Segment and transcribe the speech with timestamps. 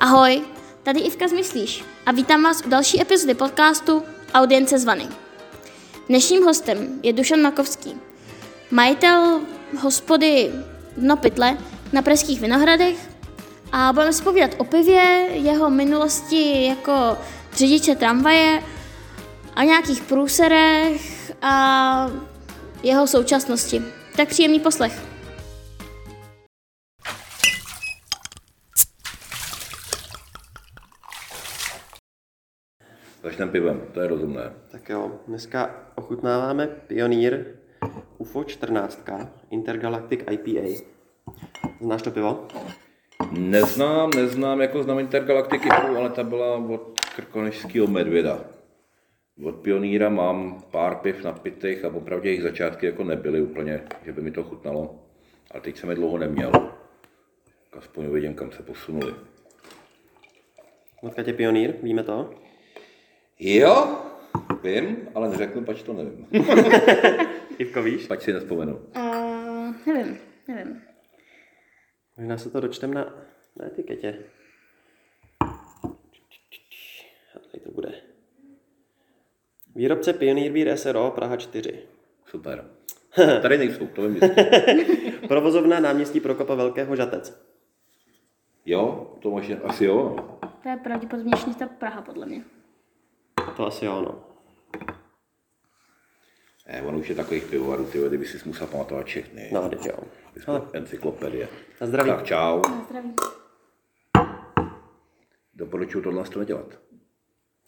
[0.00, 0.42] Ahoj,
[0.82, 4.02] tady Ivka z Myslíš a vítám vás u další epizody podcastu
[4.34, 5.08] Audience zvany.
[6.08, 7.94] Dnešním hostem je Dušan Makovský,
[8.70, 9.40] majitel
[9.78, 10.52] hospody
[10.96, 11.58] Dno pytle
[11.92, 13.10] na Pražských Vinohradech
[13.72, 17.18] a budeme si povídat o pivě, jeho minulosti jako
[17.54, 18.62] řidiče tramvaje
[19.54, 22.10] a nějakých průserech a
[22.82, 23.82] jeho současnosti.
[24.16, 25.09] Tak příjemný poslech.
[33.22, 34.52] Začneme pivem, to je rozumné.
[34.70, 37.44] Tak jo, dneska ochutnáváme Pionýr
[38.18, 39.04] UFO 14,
[39.50, 40.84] Intergalactic IPA.
[41.80, 42.48] Znáš to pivo?
[43.32, 48.44] Neznám, neznám, jako znám Intergalaktiky, ale ta byla od krkonožského medvěda.
[49.44, 54.22] Od Pionýra mám pár piv napitých a opravdu jejich začátky jako nebyly úplně, že by
[54.22, 54.98] mi to chutnalo.
[55.50, 56.50] Ale teď jsem je dlouho neměl.
[56.50, 59.14] Tak aspoň uvidím, kam se posunuli.
[61.02, 62.30] Odkud je Pionýr, víme to?
[63.42, 64.02] Jo,
[64.62, 66.26] vím, ale neřeknu, pač to nevím.
[67.58, 68.06] Ivko, víš?
[68.06, 68.76] Pač si nespomenu.
[68.96, 70.82] Uh, nevím, nevím.
[72.16, 73.14] Možná se to dočtem na,
[73.56, 74.18] na etiketě.
[77.34, 77.92] A tady to bude.
[79.74, 81.78] Výrobce Pionýr Beer SRO Praha 4.
[82.26, 82.64] Super.
[83.42, 84.20] Tady nejsou, to vím.
[85.28, 87.42] Provozovna náměstí Prokopa Velkého Žatec.
[88.66, 90.16] Jo, to možná, asi jo.
[90.62, 92.44] To je pravděpodobně ta Praha, podle mě.
[93.56, 94.24] To asi jo, no.
[96.72, 99.50] Ne, on už je takových pivovarů, ty kdyby si musel pamatovat všechny.
[99.52, 99.98] No, teď jo.
[100.72, 101.48] Encyklopedie.
[101.80, 102.10] Na zdraví.
[102.10, 102.62] Tak čau.
[102.68, 103.14] Na zdraví.
[105.54, 106.78] Doporučuji tohle to nedělat.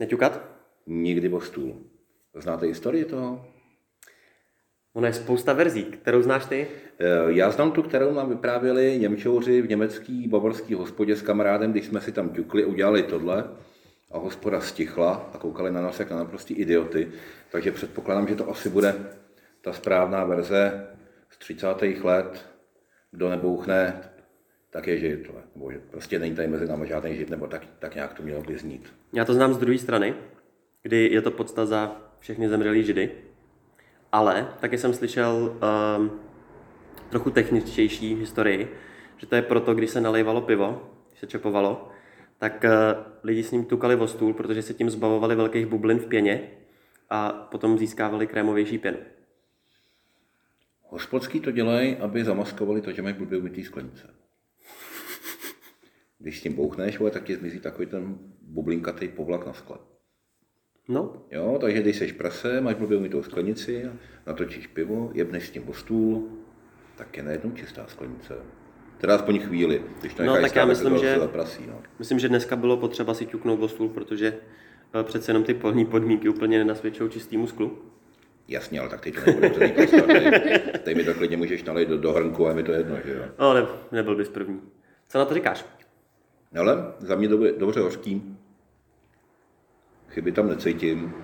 [0.00, 0.40] Neťukat?
[0.86, 1.80] Nikdy o stůl.
[2.34, 3.46] Znáte historii toho?
[4.92, 6.68] Ono je spousta verzí, kterou znáš ty?
[6.98, 11.86] Eh, Já znám tu, kterou nám vyprávěli Němčouři v německý bavorský hospodě s kamarádem, když
[11.86, 13.44] jsme si tam ťukli, udělali tohle
[14.12, 17.12] a hospoda stichla a koukali na nás jak na naprostý idioty.
[17.50, 18.94] Takže předpokládám, že to asi bude
[19.60, 20.86] ta správná verze
[21.30, 21.66] z 30.
[22.02, 22.46] let,
[23.10, 24.02] kdo nebouchne,
[24.70, 25.30] tak je žid.
[25.54, 28.42] Nebo že prostě není tady mezi námi žádný žid, nebo tak, tak nějak to mělo
[28.42, 28.92] by znít.
[29.12, 30.14] Já to znám z druhé strany,
[30.82, 33.10] kdy je to podsta za všechny zemřelý židy.
[34.12, 35.56] Ale taky jsem slyšel
[35.96, 36.10] um,
[37.10, 38.68] trochu techničtější historii,
[39.16, 41.88] že to je proto, když se nalejvalo pivo, když se čepovalo,
[42.42, 42.70] tak uh,
[43.24, 46.50] lidi s ním tukali o stůl, protože se tím zbavovali velkých bublin v pěně
[47.10, 48.98] a potom získávali krémovější pěnu.
[50.82, 54.14] Hospodský to dělají, aby zamaskovali to, že mají blbě umytý sklenice.
[56.18, 59.76] Když s tím bouchneš, vole, tak ti zmizí takový ten bublinkatý povlak na skle.
[60.88, 63.90] No, Jo, takže když seš prase, máš blbě umytou sklenici,
[64.26, 66.28] natočíš pivo, jebneš s tím o stůl,
[66.96, 68.34] tak je najednou čistá sklenice.
[69.02, 71.82] Teda aspoň chvíli, když to No, tak já myslím, že- prasí, no.
[71.98, 74.34] myslím, že dneska bylo potřeba si ťuknout o stůl, protože
[74.94, 77.78] uh, přece jenom ty polní podmínky úplně nenasvědčují čistýmu sklu.
[78.48, 79.50] Jasně, ale tak teď to nebude
[80.84, 83.12] tady mi to klidně můžeš nalejt do, do hrnku a je mi to jedno, že
[83.12, 83.22] jo.
[83.38, 84.60] No, ne, nebyl bys první.
[85.08, 85.64] Co na to říkáš?
[86.58, 88.36] Ale za mě dobře, dobře hořký.
[90.08, 91.14] Chyby tam necítím.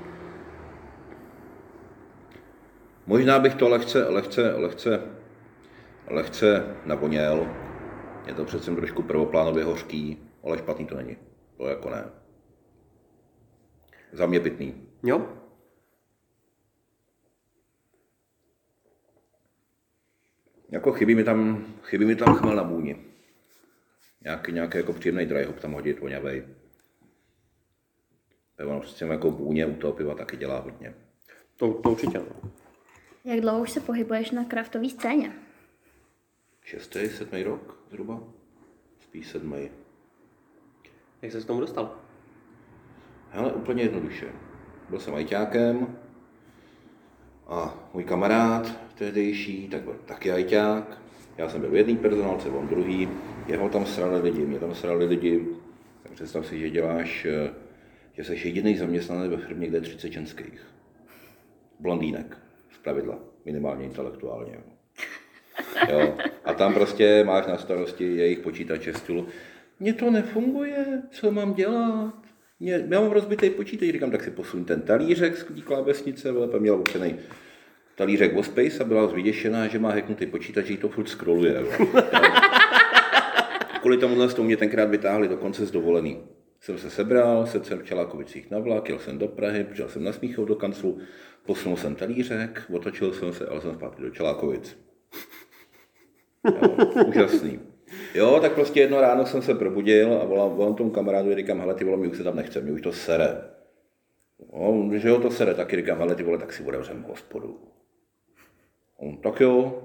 [3.06, 5.02] Možná bych to lehce, lehce, lehce,
[6.10, 7.46] lehce navoněl.
[8.28, 11.16] Je to přece trošku prvoplánově hořký, ale špatný to není.
[11.56, 12.04] To jako ne.
[14.12, 14.88] Za mě pitný.
[15.02, 15.28] Jo?
[20.70, 23.04] Jako chybí mi tam, chybí mi tam chmel na vůni.
[24.24, 26.44] Nějaký, nějaký jako příjemný dry hop tam hodit, voňavej.
[28.66, 30.94] Ono přece jako vůně u toho piva taky dělá hodně.
[31.56, 32.18] To, to určitě.
[32.18, 32.50] No.
[33.24, 35.47] Jak dlouho už se pohybuješ na kraftové scéně?
[36.68, 38.20] Šestý, sedmý rok zhruba?
[39.00, 39.70] Spíš sedmý.
[41.22, 41.96] Jak se k tomu dostal?
[43.30, 44.32] Hele, úplně jednoduše.
[44.88, 45.98] Byl jsem ajťákem
[47.46, 51.02] a můj kamarád tehdejší, tak byl taky ajťák.
[51.38, 53.08] Já jsem byl v jedný personálce, on druhý.
[53.46, 55.46] Jeho tam srali lidi, mě tam srali lidi.
[56.02, 57.50] Tak představ si, že děláš, eh,
[58.12, 60.66] že jsi jediný zaměstnanec ve firmě, kde je 30 ženských.
[61.80, 62.38] Blondýnek,
[62.70, 64.54] z pravidla, minimálně intelektuálně.
[64.54, 64.77] jo.
[65.90, 66.14] Jo.
[66.44, 69.26] A tam prostě máš na starosti jejich počítače, stůl.
[69.80, 72.14] Mně to nefunguje, co mám dělat?
[72.60, 76.60] Mě, já mám rozbitý počítač, říkám, tak si posuň ten talířek z klávesnice, vole, pak
[76.60, 77.14] měla upřený
[77.98, 81.64] talířek o Space a byla vyděšená, že má hacknutý počítač, že to furt scrolluje.
[83.80, 86.18] Kvůli tomu to mě tenkrát vytáhli dokonce z dovolený.
[86.60, 90.04] Jsem se sebral, sedl jsem v Čelákovicích na vlak, jel jsem do Prahy, přijel jsem
[90.04, 90.98] na Smíchov do kanclu,
[91.46, 94.87] posunul jsem talířek, otočil jsem se, ale jsem zpátky do Čelákovic.
[96.44, 96.76] Jo,
[97.06, 97.60] úžasný.
[98.14, 101.74] Jo, tak prostě jedno ráno jsem se probudil a volám, volám tomu kamarádu, říkám, hele,
[101.74, 103.40] ty vole, mi už se tam nechce, mi už to sere.
[104.52, 107.58] No, že ho to sere, taky říkám, hele, ty vole, tak si otevřem hospodu.
[108.96, 109.82] On, tak jo,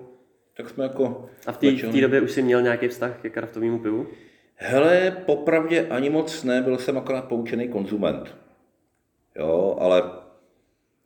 [0.57, 1.29] tak jsme jako...
[1.45, 4.07] A v té době už jsi měl nějaký vztah ke kraftovému pivu?
[4.55, 8.37] Hele, popravdě ani moc ne, byl jsem akorát poučený konzument.
[9.35, 10.03] Jo, ale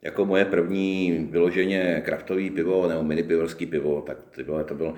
[0.02, 4.94] jako moje první vyloženě kraftový pivo nebo mini pivorský pivo, tak ty bylo, to bylo,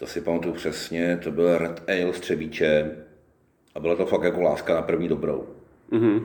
[0.00, 2.96] to si pamatuju přesně, to byl Red Ale z Třebíče
[3.74, 5.46] a byla to fakt jako láska na první dobrou.
[5.92, 6.22] Mm-hmm.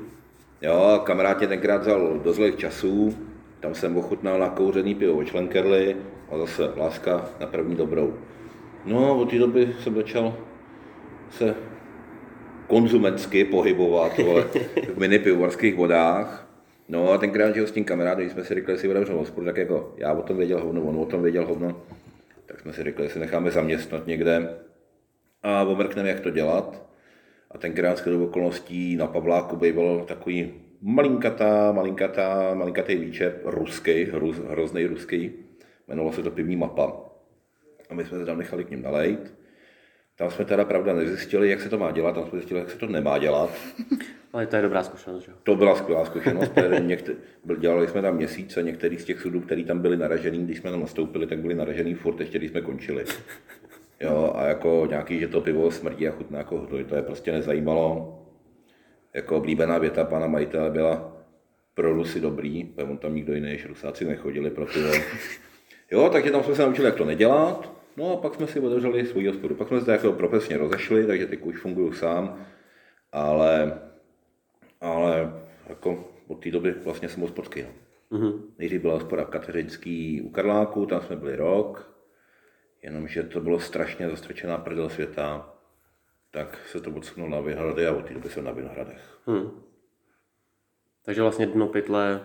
[0.62, 3.18] Jo, kamarád mě tenkrát vzal do zlých časů,
[3.60, 5.96] tam jsem ochutnal na kouřený pivo od Schlenkerly
[6.32, 8.14] a zase láska na první dobrou.
[8.86, 10.38] No, od té doby jsem začal
[11.30, 11.56] se
[12.68, 14.42] konzumensky pohybovat vole,
[14.94, 16.48] v mini pivovarských vodách.
[16.90, 19.58] No a tenkrát, že s tím kamarádem, jsme si řekli, že si otevřeme hospodu, tak
[19.58, 21.82] jako já o tom věděl hovno, on o tom věděl hovno,
[22.46, 24.50] tak jsme si řekli, že si necháme zaměstnat někde
[25.44, 26.86] a omrkneme, jak to dělat.
[27.52, 34.86] A tenkrát s okolností na Pavláku býval takový malinkatá, malinkatá, malinkatý výčep, ruský, hruz, hrozný
[34.86, 35.32] ruský,
[35.88, 36.94] jmenovalo se to pivní mapa.
[37.90, 39.34] A my jsme se tam nechali k ním nalejt.
[40.18, 42.78] Tam jsme teda pravda nezjistili, jak se to má dělat, tam jsme zjistili, jak se
[42.78, 43.50] to nemá dělat.
[44.34, 45.32] Ale to je dobrá zkušenost, že?
[45.44, 47.18] To byla skvělá zkušenost, některý,
[47.58, 50.72] dělali jsme tam měsíc a některý z těch sudů, který tam byli naražený, když jsme
[50.72, 53.06] tam nastoupili, tak byli naražený furt, ještě když jsme končili.
[54.00, 57.32] Jo, a jako nějaký, že to pivo smrdí a chutná jako hnoj, to je prostě
[57.32, 58.20] nezajímalo.
[59.14, 61.18] Jako oblíbená věta pana majitele byla
[61.74, 64.92] pro Rusy dobrý, on tam nikdo jiný než Rusáci nechodili pro pivo.
[65.92, 67.75] Jo, takže tam jsme se naučili, jak to nedělat.
[67.98, 69.56] No a pak jsme si otevřeli svůj hospodu.
[69.56, 72.46] Pak jsme se jako profesně rozešli, takže teď už funguju sám,
[73.12, 73.82] ale,
[74.82, 75.34] ale
[75.70, 77.62] jako od té doby vlastně jsem hospodský.
[77.62, 77.70] No.
[78.12, 78.42] Mm-hmm.
[78.58, 81.96] Nejdřív byla hospoda Kateřinský u Karláku, tam jsme byli rok,
[82.84, 85.54] jenomže to bylo strašně zastrčená prdel světa,
[86.32, 89.20] tak se to odsunulo na Vinohrady a od té doby jsem na Vinohradech.
[89.26, 89.64] Hmm.
[91.06, 92.22] Takže vlastně dno pytle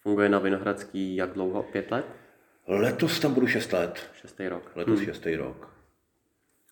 [0.00, 1.62] funguje na Vinohradský jak dlouho?
[1.62, 2.21] Pět let?
[2.66, 4.10] Letos tam budu 6 let.
[4.20, 4.72] Šestý rok.
[4.74, 5.04] Letos hmm.
[5.04, 5.72] šestý rok.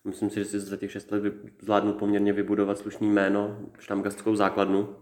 [0.03, 1.23] Myslím si, že jsi za těch 6 let
[1.61, 4.95] zvládnul poměrně vybudovat slušný jméno, štamgastskou základnu.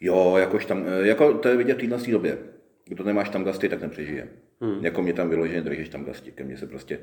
[0.00, 2.38] Jo, jakož tam, jako to je vidět v této době.
[2.84, 4.28] Kdo nemáš tam gasty, tak nepřežije.
[4.60, 4.84] Hmm.
[4.84, 6.32] Jako mě tam vyloženě držíš tam gasti.
[6.32, 7.00] Ke mně se prostě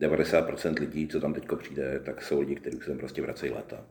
[0.00, 3.86] 90% lidí, co tam teďko přijde, tak jsou lidi, kteří se tam prostě vracejí léta.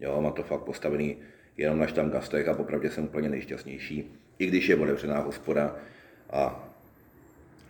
[0.00, 1.18] Jo, má to fakt postavený
[1.56, 4.14] jenom na štamgastech a popravdě jsem úplně nejšťastnější.
[4.38, 5.76] I když je otevřená hospoda,
[6.30, 6.68] a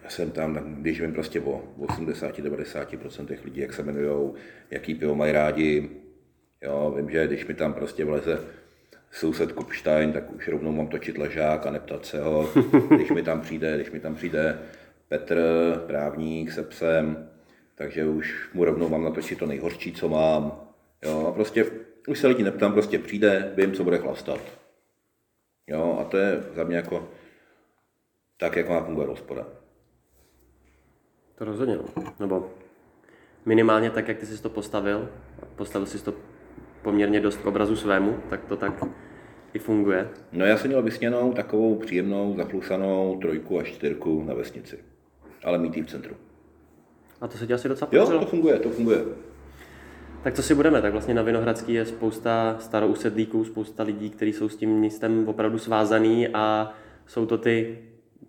[0.09, 4.33] jsem tam, když vím prostě o 80-90% lidí, jak se jmenují,
[4.71, 5.91] jaký pivo mají rádi.
[6.63, 8.41] Jo, vím, že když mi tam prostě vleze
[9.11, 12.49] soused Kupstein, tak už rovnou mám točit ležák a neptat se ho.
[12.97, 14.59] Když mi tam přijde, když mi tam přijde
[15.09, 15.41] Petr,
[15.87, 17.29] právník se psem,
[17.75, 20.61] takže už mu rovnou mám natočit to nejhorší, co mám.
[21.03, 21.65] Jo, a prostě
[22.09, 24.41] už se lidi neptám, prostě přijde, vím, co bude chlastat.
[25.67, 27.09] Jo, a to je za mě jako
[28.39, 29.47] tak, jak má fungovat hospoda.
[31.35, 31.85] To rozhodně, no.
[32.21, 32.51] Nebo
[33.47, 35.09] minimálně tak, jak ty jsi to postavil,
[35.57, 36.15] postavil jsi to
[36.83, 38.85] poměrně dost k obrazu svému, tak to tak
[39.53, 40.09] i funguje.
[40.33, 44.79] No já jsem měl vysněnou takovou příjemnou, zaflusanou trojku a čtyřku na vesnici,
[45.45, 46.15] ale mít v centru.
[47.21, 48.15] A to se ti asi docela podařilo?
[48.15, 49.05] Jo, to funguje, to funguje.
[50.23, 54.49] Tak co si budeme, tak vlastně na Vinohradský je spousta starousedlíků, spousta lidí, kteří jsou
[54.49, 56.75] s tím místem opravdu svázaný a
[57.07, 57.79] jsou to ty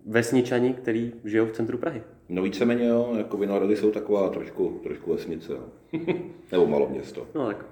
[0.06, 2.04] vesničani, který žijou v centru Prahy.
[2.30, 5.64] No víceméně jo, jako Vinohrady jsou taková trošku, trošku vesnice, jo.
[6.52, 7.28] nebo malo město.
[7.36, 7.66] No tak,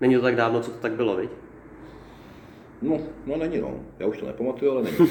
[0.00, 1.30] není to tak dávno, co to tak bylo, viď?
[2.82, 4.96] No, no není no, já už to nepamatuju, ale není.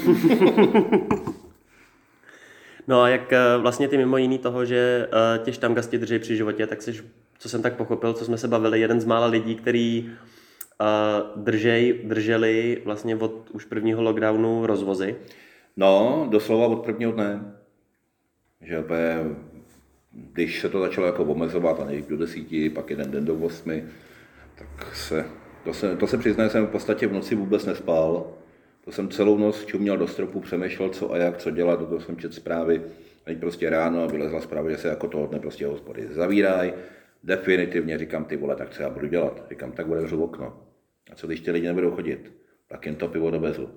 [2.88, 6.36] no a jak eh, vlastně ty mimo jiný toho, že eh, tě štamgasti drží při
[6.36, 6.92] životě, tak jsi,
[7.38, 10.10] co jsem tak pochopil, co jsme se bavili, jeden z mála lidí, který
[10.80, 15.16] uh, držej, drželi vlastně od už prvního lockdownu rozvozy.
[15.76, 17.54] No, doslova od prvního dne.
[18.60, 18.84] Že
[20.12, 23.84] když se to začalo jako omezovat a nejdřív do desíti, pak jeden den do osmi,
[24.54, 25.24] tak se,
[25.64, 28.32] to se, to se přiznaje, jsem v podstatě v noci vůbec nespal.
[28.84, 32.00] To jsem celou noc čuměl do stropu, přemýšlel, co a jak, co dělat, do toho
[32.00, 32.82] jsem četl zprávy.
[33.24, 36.72] Teď prostě ráno vylezla zpráva, že se jako toho dne prostě hospody zavírají.
[37.24, 39.46] Definitivně říkám, ty vole, tak co já budu dělat?
[39.50, 40.66] Říkám, tak otevřu okno.
[41.12, 42.32] A co když ty lidi nebudou chodit?
[42.68, 43.70] Tak jen to pivo dovezu.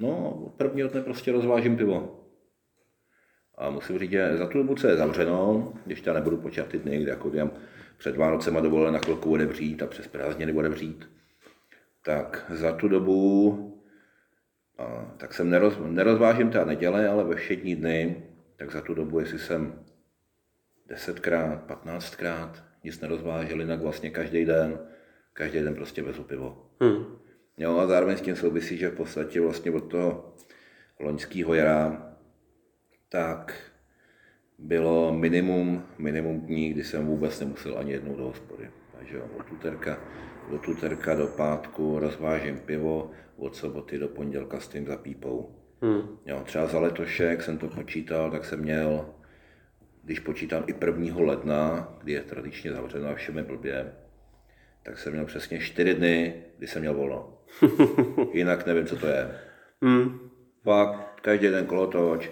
[0.00, 2.20] No, od prvního dne prostě rozvážím pivo.
[3.58, 6.78] A musím říct, že za tu dobu, co je zavřeno, když já nebudu počítat ty
[6.78, 7.50] dny, kde jako dělám
[7.96, 11.10] před Vánocema dovolené na chvilku odevřít a přes prázdniny odevřít,
[12.04, 13.82] tak za tu dobu,
[14.78, 18.22] a, tak jsem neroz, nerozvážím ta neděle, ale ve všední dny,
[18.56, 19.84] tak za tu dobu, jestli jsem
[20.86, 24.78] desetkrát, patnáctkrát, nic nerozvážel, jinak vlastně každý den,
[25.32, 26.70] každý den prostě vezu pivo.
[26.80, 27.23] Hmm.
[27.58, 30.34] Jo, a zároveň s tím souvisí, že v podstatě vlastně od toho
[31.00, 32.12] loňského jara,
[33.08, 33.70] tak
[34.58, 38.70] bylo minimum, minimum dní, kdy jsem vůbec nemusel ani jednou do hospody.
[38.98, 39.98] Takže od úterka,
[40.54, 45.54] od úterka do pátku rozvážím pivo, od soboty do pondělka s tím zapípou.
[45.82, 46.18] Hmm.
[46.26, 49.14] Jo, třeba za letošek jsem to počítal, tak jsem měl,
[50.02, 51.20] když počítám i 1.
[51.20, 53.92] ledna, kdy je tradičně zavřeno a všem je blbě,
[54.82, 57.33] tak jsem měl přesně 4 dny, kdy jsem měl volno.
[58.32, 59.30] Jinak nevím, co to je.
[59.82, 60.30] Hmm.
[60.62, 62.30] Fakt, každý den kolotoč,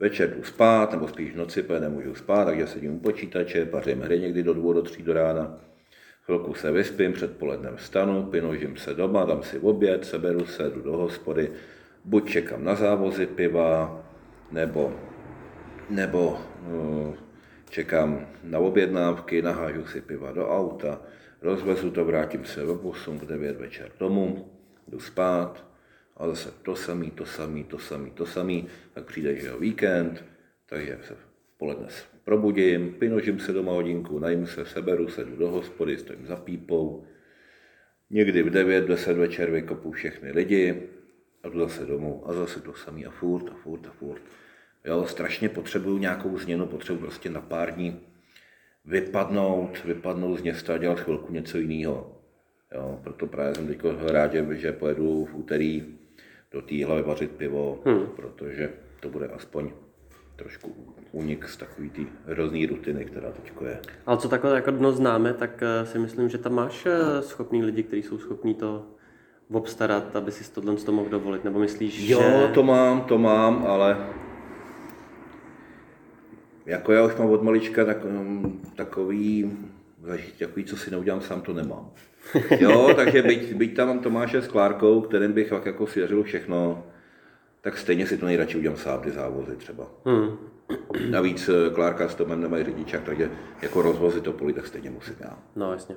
[0.00, 4.00] večer jdu spát, nebo spíš v noci, protože nemůžu spát, takže sedím u počítače, pařím
[4.00, 5.60] hry někdy do dvou, do tří do rána.
[6.22, 10.92] Chvilku se vyspím, předpolednem vstanu, pinožím se doma, dám si oběd, seberu se, jdu do
[10.92, 11.50] hospody,
[12.04, 14.04] buď čekám na závozy piva,
[14.52, 14.92] nebo,
[15.90, 17.14] nebo uh,
[17.70, 21.00] čekám na objednávky, nahážu si piva do auta,
[21.42, 24.52] rozvezu to, vrátím se v 8, v 9 večer domů,
[24.88, 25.66] jdu spát,
[26.16, 30.24] a zase to samý, to samý, to samý, to samý, tak přijde, že jo, víkend,
[30.66, 31.16] takže se
[31.58, 31.88] poledne
[32.26, 37.04] probudím, pinožím se doma hodinku, najím se, seberu se, jdu do hospody, stojím za pípou,
[38.10, 40.82] někdy v 9, 10 večer vykopu všechny lidi
[41.42, 44.22] a jdu zase domů a zase to samý a furt a furt a furt.
[44.84, 48.00] Jo, strašně potřebuju nějakou změnu, potřebuji prostě na pár dní
[48.86, 52.12] vypadnout, vypadnout z města a dělat chvilku něco jiného.
[52.74, 55.84] Jo, proto právě jsem teď rád, že- pojedu v úterý
[56.52, 58.06] do té hlavy vařit pivo, hmm.
[58.16, 59.70] protože to bude aspoň
[60.36, 60.74] trošku
[61.12, 63.78] únik z takový té hrozný rutiny, která teď je.
[64.06, 67.64] Ale co takhle jako dno známe, tak eh, si myslím, že tam máš eh, schopný
[67.64, 68.86] lidi, kteří jsou schopní to
[69.52, 72.48] obstarat, aby si tohle to mohl dovolit, nebo myslíš, Jo, že...
[72.54, 73.96] to mám, to mám, ale
[76.66, 79.52] jako já už mám od malička tak, um, takový,
[80.02, 81.90] zažít takový, co si neudělám sám, to nemám.
[82.60, 86.86] Jo, takže byť, byť tam mám Tomáše s Klárkou, kterým bych fakt jako svěřil všechno,
[87.60, 89.86] tak stejně si to nejradši udělám sám, ty závozy třeba.
[90.04, 90.36] Hmm.
[91.10, 93.30] Navíc eh, Klárka s Tomem nemají řidičák, takže
[93.62, 95.38] jako rozvozy to poli, tak stejně musím já.
[95.56, 95.96] No jasně.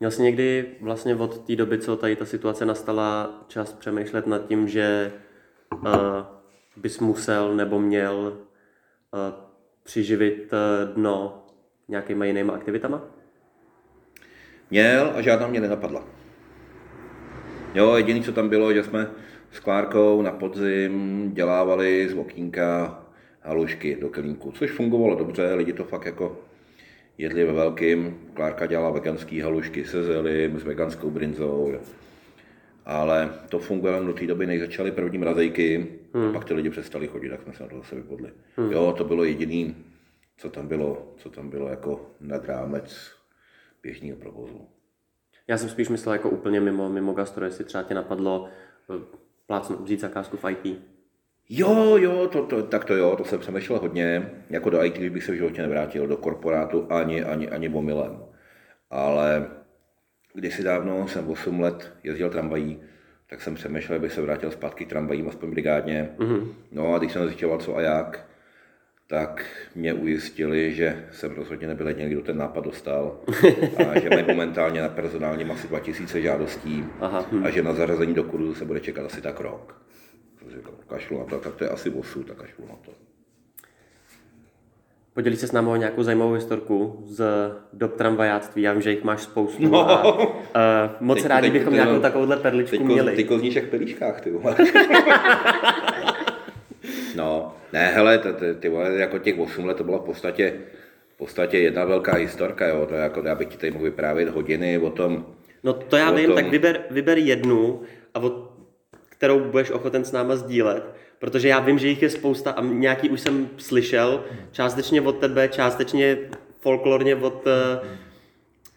[0.00, 4.46] Měl jsi někdy vlastně od té doby, co tady ta situace nastala, čas přemýšlet nad
[4.46, 5.12] tím, že
[5.74, 5.88] uh,
[6.76, 8.38] bys musel nebo měl
[9.12, 9.45] uh,
[9.86, 11.42] přiživit uh, dno
[11.88, 13.02] nějakýma jinýma aktivitama?
[14.70, 16.04] Měl a žádná mě nenapadla.
[17.74, 19.10] Jo, jediné, co tam bylo, že jsme
[19.52, 22.98] s Klárkou na podzim dělávali z okýnka
[23.42, 26.40] halušky do kelímku, což fungovalo dobře, lidi to fakt jako
[27.18, 28.18] jedli ve velkým.
[28.34, 31.70] Klárka dělala veganský halušky se zelím, s veganskou brinzou.
[31.72, 32.05] jo.
[32.86, 36.32] Ale to fungovalo do té doby, než začaly první mrazejky, hmm.
[36.32, 38.30] pak ty lidi přestali chodit, tak jsme se na to zase vypodli.
[38.56, 38.72] Hmm.
[38.72, 39.76] Jo, to bylo jediný,
[40.36, 43.10] co tam bylo, co tam bylo jako nad rámec
[43.82, 44.68] běžného provozu.
[45.48, 48.48] Já jsem spíš myslel jako úplně mimo, mimo gastro, jestli třeba tě napadlo
[48.86, 48.96] uh,
[49.46, 50.78] plácnout, vzít zakázku v IT.
[51.48, 54.30] Jo, jo, to, to, tak to jo, to jsem přemýšlel hodně.
[54.50, 58.24] Jako do IT bych se v životě nevrátil, do korporátu ani, ani, ani omylem.
[58.90, 59.50] Ale
[60.36, 62.80] kdysi dávno jsem 8 let jezdil tramvají,
[63.30, 66.10] tak jsem přemýšlel, abych se vrátil zpátky k tramvajím, aspoň brigádně.
[66.18, 66.48] Mm-hmm.
[66.72, 68.26] No a když jsem zjišťoval, co a jak,
[69.06, 73.20] tak mě ujistili, že jsem rozhodně nebyl jediný, kdo ten nápad dostal
[73.90, 78.24] a že mají momentálně na personálním asi 2000 žádostí Aha, a že na zařazení do
[78.24, 79.82] kurzu se bude čekat asi tak rok.
[80.38, 83.05] Jsem si říkal, kašlu na to, tak to je asi 8, tak kašlu na to.
[85.16, 87.24] Podělí se s námi o nějakou zajímavou historku z
[87.72, 88.62] dob tramvajáctví.
[88.62, 89.68] Já vím, že jich máš spoustu.
[89.68, 89.90] No.
[89.90, 90.22] A, uh,
[91.00, 93.16] moc Teď- rádi teď- bychom teď- nějakou takovouhle perličku měli.
[93.16, 94.56] Ty kozníš jak pelíškách, ty vole.
[97.16, 98.28] no, ne, hele, ty,
[98.60, 100.54] ty, vole, jako těch 8 let to byla v podstatě,
[101.14, 104.28] v podstatě jedna velká historka, jo, to je jako, já bych ti tady mohl vyprávět
[104.28, 105.26] hodiny o tom,
[105.64, 107.80] No to já O vím, tom- tak vyber, vyber jednu,
[108.14, 108.50] a od,
[109.08, 113.10] kterou budeš ochoten s náma sdílet, protože já vím, že jich je spousta a nějaký
[113.10, 116.18] už jsem slyšel, částečně od tebe, částečně
[116.60, 117.86] folklorně od uh,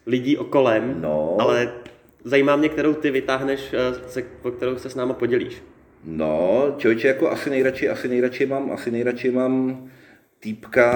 [0.06, 1.36] lidí okolem, No.
[1.40, 1.72] ale
[2.24, 5.62] zajímá mě, kterou ty vytáhneš, eh, se, o kterou se s náma podělíš.
[6.04, 9.84] No, člověče, jako asi nejradši, asi nejradši mám, asi nejradši mám
[10.40, 10.92] týpka,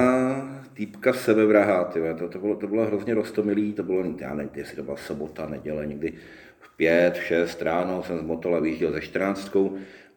[0.73, 2.13] týpka sebevraha, ty vole.
[2.13, 5.45] to, to, bylo, to bylo hrozně rostomilý, to bylo, já nevím, jestli to byla sobota,
[5.49, 6.13] neděle, někdy
[6.59, 9.55] v pět, v šest ráno jsem z Motola vyjížděl ze 14,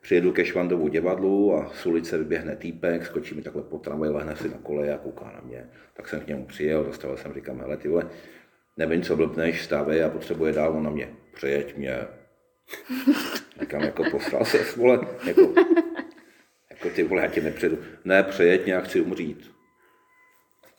[0.00, 4.36] přijedu ke Švandovu děvadlu a z ulice vyběhne týpek, skočí mi takhle po tramvaji, lehne
[4.36, 5.70] si na koleje a kouká na mě.
[5.94, 8.10] Tak jsem k němu přijel, zastavil jsem, říkám, hele ty vole,
[8.76, 11.08] nevím, co blbneš, stávej a potřebuje dál on na mě.
[11.34, 11.98] Přejeď mě.
[13.60, 15.54] Říkám, jako posral se, vole, jako,
[16.70, 17.78] jako ty vole, já tě nepředu.
[18.04, 19.50] Ne, přejeď mě, já chci umřít.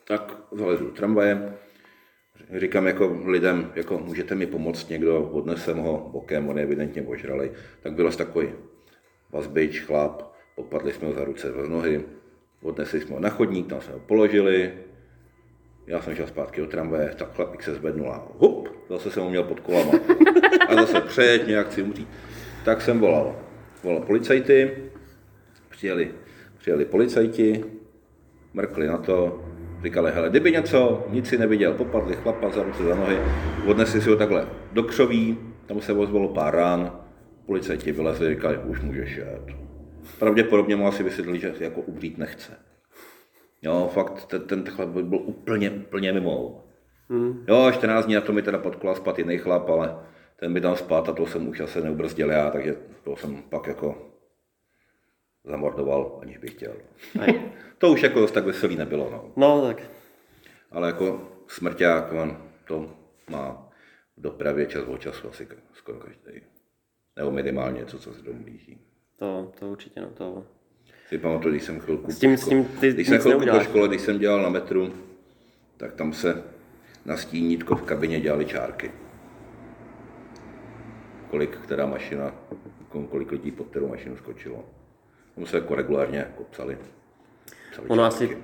[0.04, 1.54] tak zalezu do tramvaje,
[2.58, 7.52] říkám jako lidem, jako můžete mi pomoct někdo, odnesem ho bokem, on je evidentně ožralej.
[7.82, 8.48] Tak byl takový
[9.32, 10.22] vazbič, chlap,
[10.54, 12.04] opadli jsme ho za ruce, za nohy,
[12.62, 14.72] odnesli jsme ho na chodník, tam jsme ho položili,
[15.86, 19.30] já jsem šel zpátky do tramvaje, tak chlapík se zvednul a hup, zase jsem ho
[19.30, 19.92] měl pod kolama.
[20.68, 22.08] A zase přejet, nějak chci umřít.
[22.64, 23.36] Tak jsem volal.
[23.82, 24.70] Volal policajty,
[25.70, 26.10] přijeli,
[26.58, 27.64] přijeli policajti,
[28.54, 29.44] mrkli na to,
[29.82, 33.18] říkali, hele, kdyby něco, nic si neviděl, popadli chlapa za ruce, za nohy,
[33.66, 37.00] odnesli si ho takhle do křoví, tam se ozvalo pár rán,
[37.50, 39.42] policajti vylezli, říkali, už můžeš jet.
[40.18, 42.58] Pravděpodobně mu asi vysvětlili, že jako umřít nechce.
[43.62, 46.64] Jo, fakt, ten, ten chlap byl úplně, úplně mimo.
[47.08, 47.44] Hmm.
[47.48, 49.98] Jo, 14 dní na to mi teda podkola spat jiný chlap, ale
[50.36, 53.66] ten by tam spát a to jsem už asi neubrzdil já, takže to jsem pak
[53.66, 54.12] jako
[55.44, 56.72] zamordoval, aniž bych chtěl.
[57.78, 59.32] to už jako tak veselý nebylo, no.
[59.36, 59.82] No, tak.
[60.70, 62.96] Ale jako smrťák, on to
[63.30, 63.70] má
[64.16, 66.49] v dopravě čas od času asi skoro každý.
[67.20, 68.78] Nebo minimálně něco, co se domů blíží.
[69.16, 70.46] To, to určitě, no to.
[71.08, 73.88] Si pamatuju, když jsem chvilku, S tím, s tím ty když jsem chvilku po škole,
[73.88, 74.92] když jsem dělal na metru,
[75.76, 76.42] tak tam se
[77.04, 78.90] na stínítko v kabině dělali čárky.
[81.30, 82.34] Kolik která mašina,
[83.10, 84.64] kolik lidí pod kterou mašinu skočilo.
[85.34, 86.78] Tam se jako regulárně jako psali.
[87.72, 88.24] psali Ono čárky.
[88.24, 88.38] asi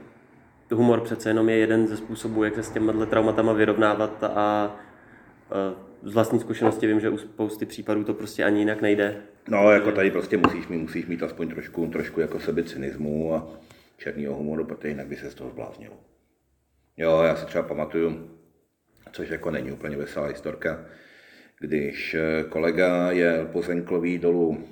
[0.70, 4.76] humor přece jenom je jeden ze způsobů, jak se s těmihle traumatama vyrovnávat a
[5.52, 9.22] e, z vlastní zkušenosti vím, že u spousty případů to prostě ani jinak nejde.
[9.48, 13.48] No, jako tady prostě musíš mít, musíš mít aspoň trošku, trošku jako sebe cynismu a
[13.96, 15.92] černýho humoru, protože jinak by se z toho zbláznil.
[16.96, 18.30] Jo, já si třeba pamatuju,
[19.12, 20.84] což jako není úplně veselá historka,
[21.60, 24.64] když eh, kolega jel po Zenklový dolů,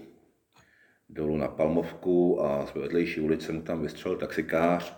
[1.09, 4.97] dolů na Palmovku a z vedlejší ulice mu tam vystřelil taxikář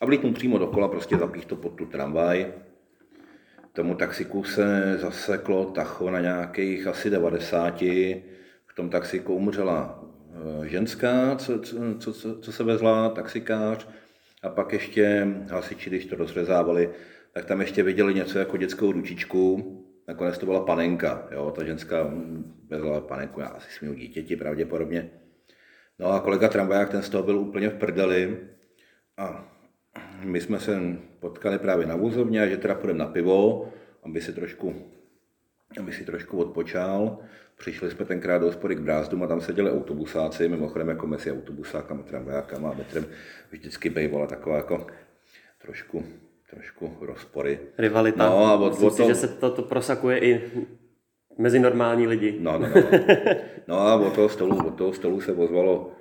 [0.00, 2.52] a vlítnul přímo do kola, prostě zapích to pod tu tramvaj.
[3.72, 7.80] Tomu taxiku se zaseklo tacho na nějakých asi 90.
[8.66, 10.04] V tom taxiku umřela
[10.64, 13.88] eh, ženská, co, co, co, co, se vezla, taxikář.
[14.42, 16.90] A pak ještě hasiči, když to rozřezávali,
[17.32, 19.74] tak tam ještě viděli něco jako dětskou ručičku.
[20.08, 21.50] Nakonec to byla panenka, jo?
[21.56, 25.10] ta ženská mm, vezla panenku, já asi svého dítěti pravděpodobně.
[25.98, 28.38] No a kolega tramvaják, ten z toho byl úplně v prdeli.
[29.16, 29.57] A
[30.24, 30.80] my jsme se
[31.20, 33.68] potkali právě na vůzovně, že teda půjdeme na pivo,
[34.02, 34.74] aby si trošku,
[35.80, 37.18] aby si trošku odpočal.
[37.58, 42.02] Přišli jsme tenkrát do hospody k Brázdům a tam seděli autobusáci, mimochodem jako mezi autobusákama,
[42.02, 43.06] tramvajákama a metrem
[43.50, 44.86] vždycky bývala taková jako
[45.62, 46.04] trošku,
[46.50, 47.60] trošku rozpory.
[47.78, 48.26] Rivalita.
[48.28, 50.50] No a od, Myslím od si, toho, že se to, to prosakuje i
[51.38, 52.36] mezi normální lidi.
[52.40, 52.82] No, no, no.
[53.68, 55.92] No a od toho stolu, od toho stolu se ozvalo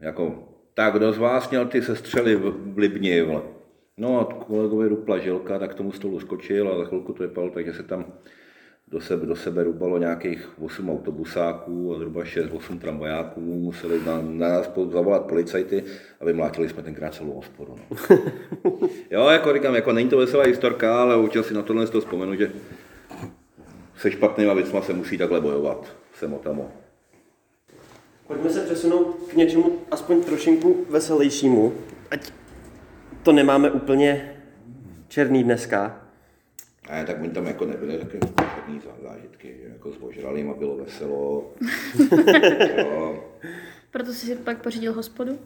[0.00, 3.42] jako, tak kdo z vás měl ty sestřely v v Libni, vole?
[3.96, 7.52] No a kolegovi rupla žilka, tak k tomu stolu skočil a za chvilku to vypadalo,
[7.52, 8.04] takže se tam
[8.88, 13.40] do sebe, do sebe rubalo nějakých 8 autobusáků a zhruba 6-8 tramvajáků.
[13.40, 15.84] Museli na, na nás zavolat policajty
[16.20, 17.76] a vymlátili jsme tenkrát celou hospodu.
[17.90, 17.96] No.
[19.10, 22.02] jo, jako říkám, jako není to veselá historka, ale určitě si na tohle z toho
[22.02, 22.52] vzpomenu, že
[23.96, 25.96] se špatnýma věcma se musí takhle bojovat.
[26.14, 26.81] Sem o tamo.
[28.32, 31.72] Pojďme se přesunout k něčemu aspoň trošinku veselějšímu.
[32.10, 32.32] Ať
[33.22, 34.36] to nemáme úplně
[35.08, 36.06] černý dneska.
[36.88, 41.50] A tak oni tam jako nebyly taky zá- zážitky, že jako s ožralýma bylo veselo.
[42.78, 43.24] jo.
[43.90, 45.38] Proto jsi si pak pořídil hospodu?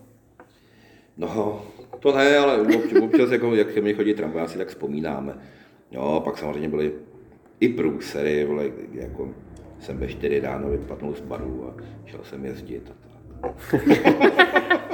[1.17, 1.67] No,
[2.01, 5.39] to ne, ale občas, občas jako, jak ke mně chodí tramvajáci, tak vzpomínáme.
[5.91, 6.93] Jo, pak samozřejmě byly
[7.61, 8.49] i průsery,
[8.93, 9.35] jako
[9.81, 13.75] jsem ve 4 ráno vypadnul z baru a šel jsem jezdit a tak.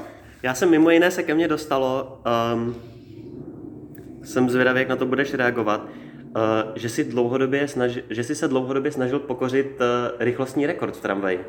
[0.42, 2.20] Já jsem mimo jiné se ke mně dostalo,
[2.54, 2.76] um,
[4.24, 6.42] jsem zvědavý, jak na to budeš reagovat, uh,
[6.74, 9.86] že, si dlouhodobě snaži, že jsi se dlouhodobě snažil pokořit uh,
[10.18, 11.40] rychlostní rekord v tramvaji.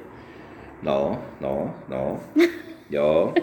[0.82, 2.20] No, no, no,
[2.90, 3.34] jo,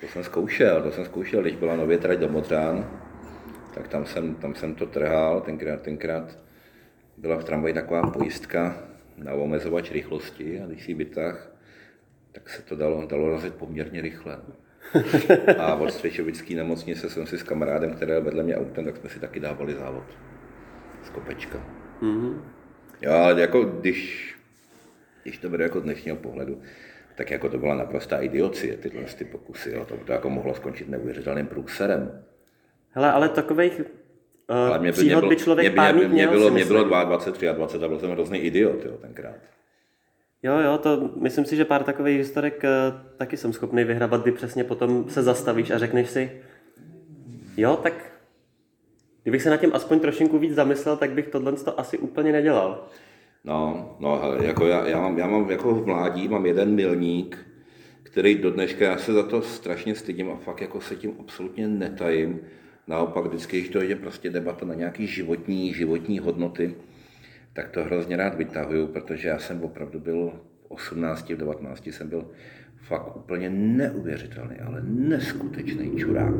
[0.00, 2.90] to jsem zkoušel, to jsem zkoušel, když byla nově trať do Modřán,
[3.74, 6.38] tak tam jsem, tam jsem to trhal, tenkrát, tenkrát
[7.16, 8.89] byla v tramvaji taková pojistka
[9.24, 11.52] na omezovač rychlosti a když si vytah,
[12.32, 14.38] tak se to dalo, dalo razit poměrně rychle.
[15.58, 19.20] A od Střešovické nemocnice jsem si s kamarádem, který vedle mě autem, tak jsme si
[19.20, 20.04] taky dávali závod
[21.02, 21.66] z kopečka.
[22.02, 22.40] Mm-hmm.
[23.02, 24.34] Jo, ale jako když,
[25.22, 26.62] když to bude jako z dnešního pohledu,
[27.14, 29.70] tak jako to byla naprostá idiocie, tyhle ty pokusy.
[29.70, 29.84] Jo.
[29.84, 32.24] To, to jako mohlo skončit neuvěřitelným průserem.
[32.90, 33.80] Hele, ale takových
[34.50, 36.64] Ale mě, by- příhod mě, by bylo, člověk mě, pár mě, mě, měl, bylo, mě
[36.64, 36.88] bylo myslím.
[36.88, 37.48] 22, 23
[37.84, 39.36] a byl jsem hrozný idiot jo, tenkrát.
[40.42, 44.32] Jo, jo, to myslím si, že pár takových historek uh, taky jsem schopný vyhrabat, kdy
[44.32, 46.30] přesně potom se zastavíš a řekneš si,
[47.56, 48.10] jo, tak
[49.22, 52.86] Kdybych se na tím aspoň trošinku víc zamyslel, tak bych tohle to asi úplně nedělal.
[53.44, 57.38] No, no hele, jako já, já, mám, já mám jako v mládí, mám jeden milník,
[58.02, 61.68] který do dneška, já se za to strašně stydím a fakt jako se tím absolutně
[61.68, 62.40] netajím.
[62.90, 66.74] Naopak vždycky, když to je prostě debata na nějaký životní, životní hodnoty,
[67.52, 72.08] tak to hrozně rád vytahuju, protože já jsem opravdu byl v 18, v 19 jsem
[72.08, 72.24] byl
[72.82, 76.34] fakt úplně neuvěřitelný, ale neskutečný čurák.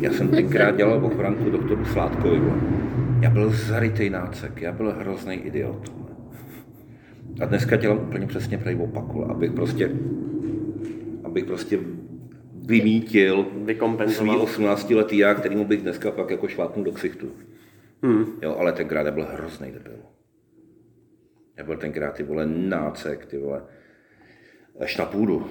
[0.00, 2.40] Já jsem tenkrát dělal ochranku doktoru Sládkovi.
[3.20, 5.92] Já byl zarytej nácek, já byl hrozný idiot.
[7.40, 9.90] A dneska dělám úplně přesně pravý opaku, abych prostě,
[11.24, 11.78] abych prostě
[12.66, 13.46] vymítil
[14.06, 17.30] svý 18 letý já, kterýmu bych dneska fakt jako šlápnul do ksichtu.
[18.02, 18.26] Hmm.
[18.42, 19.98] Jo, ale tenkrát byl hrozný debil.
[21.56, 23.62] Já byl tenkrát ty vole nácek, ty vole,
[24.80, 25.46] až na půdu.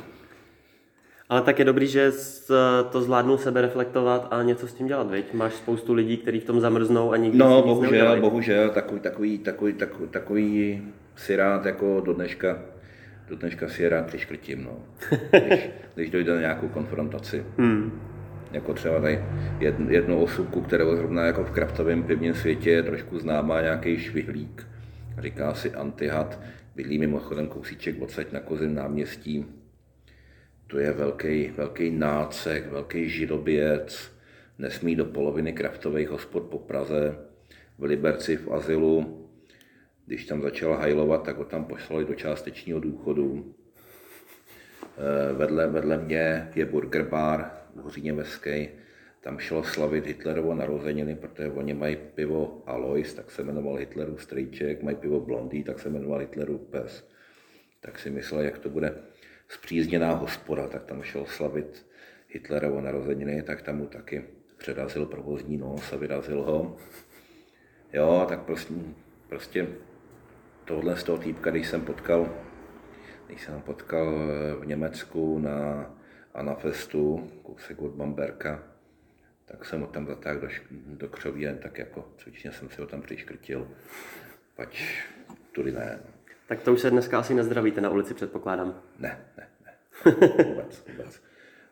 [1.30, 2.12] Ale tak je dobrý, že
[2.91, 5.34] to zvládnou sebe reflektovat a něco s tím dělat, viď?
[5.34, 9.73] Máš spoustu lidí, kteří v tom zamrznou a nikdy No, bohužel, bohužel, takový, takový, takový,
[9.73, 10.82] takový, takový
[11.15, 12.62] si rád jako do dneška,
[13.29, 14.79] do dneška si je rád přiškrtím, no.
[15.47, 17.45] Když, když dojde na nějakou konfrontaci.
[17.57, 18.01] Hmm.
[18.51, 19.19] Jako třeba tady
[19.59, 24.67] jednu, jednu osobku, kterou zrovna jako v kraftovém pivním světě je trošku známá nějaký švihlík.
[25.19, 26.39] Říká si Antihad,
[26.75, 29.45] bydlí mimochodem kousíček odsaď na Kozím náměstí.
[30.67, 34.12] To je velký, velký nácek, velký židoběc,
[34.59, 37.15] nesmí do poloviny kraftových hospod po Praze,
[37.77, 39.22] v Liberci v azylu.
[40.05, 43.55] Když tam začal hajlovat, tak ho tam poslali do částečního důchodu.
[44.83, 48.69] Eh, vedle, vedle mě je burger bar v Hoříně Veskej,
[49.21, 54.83] tam šlo slavit Hitlerovo narozeniny, protože oni mají pivo Alois, tak se jmenoval Hitlerův strýček,
[54.83, 57.07] mají pivo Blondý, tak se jmenoval Hitlerův pes.
[57.79, 58.95] Tak si myslel, jak to bude
[59.47, 61.85] zpřízněná hospoda, tak tam šel slavit
[62.29, 64.23] Hitlerovo narozeniny, tak tam mu taky
[64.57, 66.77] předazil provozní nos a vyrazil ho.
[67.93, 68.73] Jo, tak prostě,
[69.29, 69.67] prostě
[70.65, 72.30] tohle z toho týpka, když jsem potkal,
[73.28, 74.15] když jsem potkal
[74.60, 75.89] v Německu na
[76.34, 78.63] Anafestu, kousek od Bamberka,
[79.45, 83.02] tak jsem ho tam zatáhl do, do křoví, tak jako cvičně jsem si ho tam
[83.02, 83.67] přiškrtil,
[84.56, 84.84] pať
[85.52, 85.99] tudy ne.
[86.47, 88.82] Tak to už se dneska asi nezdravíte na ulici, předpokládám.
[88.99, 89.73] Ne, ne, ne.
[90.45, 91.21] Vůbec, vůbec.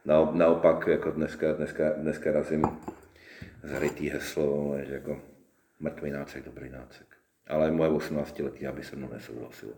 [0.05, 2.65] Na, naopak, jako dneska, dneska, dneska razím
[3.63, 5.21] zarytý heslo, že jako
[5.79, 7.10] mrtvý nácek, dobrý nácek.
[7.47, 9.73] Ale moje 18 letý, aby se mnou nesouhlasil.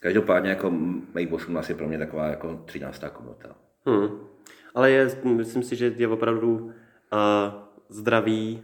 [0.00, 0.70] Každopádně jako
[1.14, 3.04] mý 18 je pro mě taková jako 13.
[3.12, 3.56] komota.
[3.86, 4.08] Hmm.
[4.74, 6.72] Ale je, myslím si, že je opravdu
[7.10, 7.52] a
[7.88, 8.62] zdraví,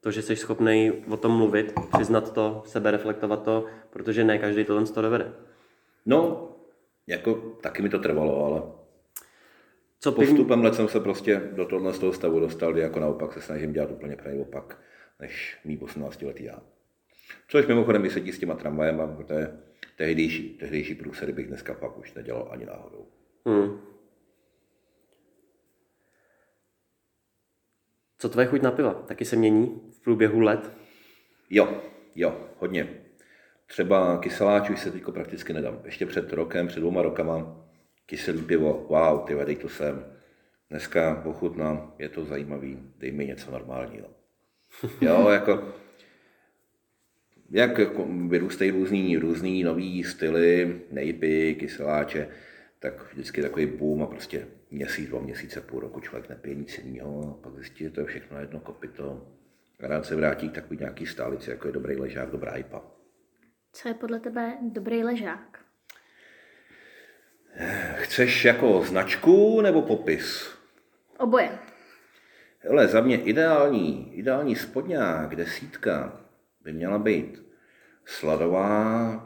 [0.00, 4.64] to, že jsi schopný o tom mluvit, přiznat to, sebe reflektovat to, protože ne každý
[4.64, 5.32] to to dovede.
[6.06, 6.48] No,
[7.06, 8.62] jako taky mi to trvalo, ale
[10.00, 13.32] co postupem let jsem se prostě do tohle z toho stavu dostal, kdy jako naopak
[13.32, 14.78] se snažím dělat úplně pravý opak,
[15.20, 16.62] než mý 18 letý já.
[17.48, 19.58] Což mimochodem mi sedí s těma tramvajem, protože
[19.96, 23.06] tehdejší, tehdejší průsery bych dneska pak už nedělal ani náhodou.
[23.46, 23.80] Hmm.
[28.18, 28.94] Co tvoje chuť na piva?
[28.94, 30.72] Taky se mění v průběhu let?
[31.50, 31.82] Jo,
[32.14, 32.88] jo, hodně.
[33.66, 35.80] Třeba kyseláč už se teďko prakticky nedám.
[35.84, 37.66] Ještě před rokem, před dvěma rokama,
[38.06, 40.04] kyselý pivo, wow, ty dej to sem.
[40.70, 44.08] Dneska pochutnám, je to zajímavý, dej mi něco normálního.
[45.00, 45.72] Jo, jako,
[47.50, 52.28] jak jako vyrůstají různý, různý nový styly, nejpy, kyseláče,
[52.78, 57.30] tak vždycky takový boom a prostě měsíc, dva měsíce, půl roku člověk nepije nic jiného,
[57.30, 59.28] a pak zjistí, že to je všechno na jedno kopito.
[59.82, 62.82] A rád se vrátí k takový nějaký stálici, jako je dobrý ležák, dobrá hypa.
[63.72, 65.58] Co je podle tebe dobrý ležák?
[67.94, 70.50] Chceš jako značku nebo popis?
[71.18, 71.58] Oboje.
[72.58, 76.25] Hele, za mě ideální, ideální spodňák, desítka,
[76.66, 77.42] by měla být
[78.04, 79.22] sladová,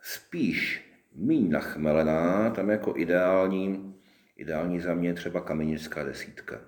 [0.00, 3.94] spíš míň nachmelená, tam jako ideální,
[4.36, 6.60] ideální za mě třeba kamenická desítka.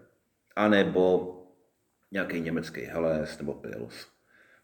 [0.56, 1.34] A nebo
[2.10, 4.08] nějaký německý Helles nebo Pils.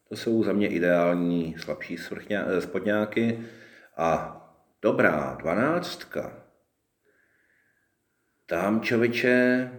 [0.08, 1.96] To jsou za mě ideální slabší
[2.30, 3.44] eh, spodňáky.
[3.96, 4.36] A
[4.82, 6.44] dobrá dvanáctka,
[8.46, 9.70] tam člověče,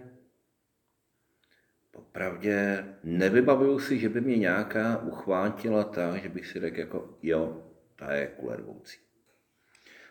[2.12, 7.64] popravdě nevybavuju si, že by mě nějaká uchvátila tak, že bych si řekl jako jo,
[7.96, 8.98] ta je kulervoucí.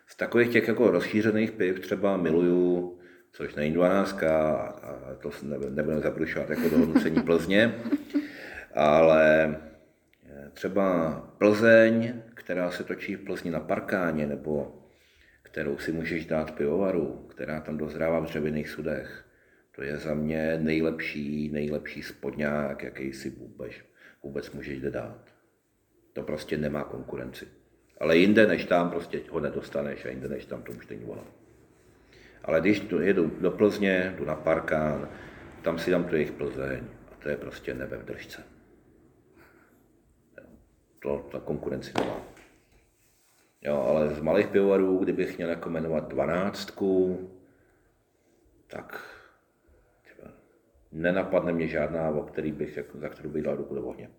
[0.06, 2.98] Z takových těch jako rozšířených piv třeba miluju,
[3.32, 4.74] což není 12, a
[5.22, 7.74] to nebudeme zabrušovat jako do hodnocení Plzně,
[8.74, 9.56] ale
[10.26, 14.84] eh, třeba Plzeň, která se točí v Plzni na parkáně, nebo
[15.42, 19.29] kterou si můžeš dát pivovaru, která tam dozrává v dřevěných sudech.
[19.80, 23.72] To je za mě nejlepší, nejlepší spodňák, jaký si vůbec,
[24.22, 25.24] vůbec můžeš dát.
[26.12, 27.48] To prostě nemá konkurenci.
[28.00, 31.24] Ale jinde než tam prostě ho nedostaneš a jinde než tam to už není ono.
[32.44, 35.08] Ale když jedu do Plzně, jdu na Parkán,
[35.62, 38.42] tam si dám tu jejich Plzeň a to je prostě nebe v držce.
[41.02, 42.22] To ta konkurenci nemá.
[43.62, 47.30] Jo, ale z malých pivovarů, kdybych měl jako jmenovat dvanáctku,
[48.66, 49.19] tak
[50.92, 54.10] nenapadne mě žádná, o který bych, jako, za kterou bych dal ruku do ohně.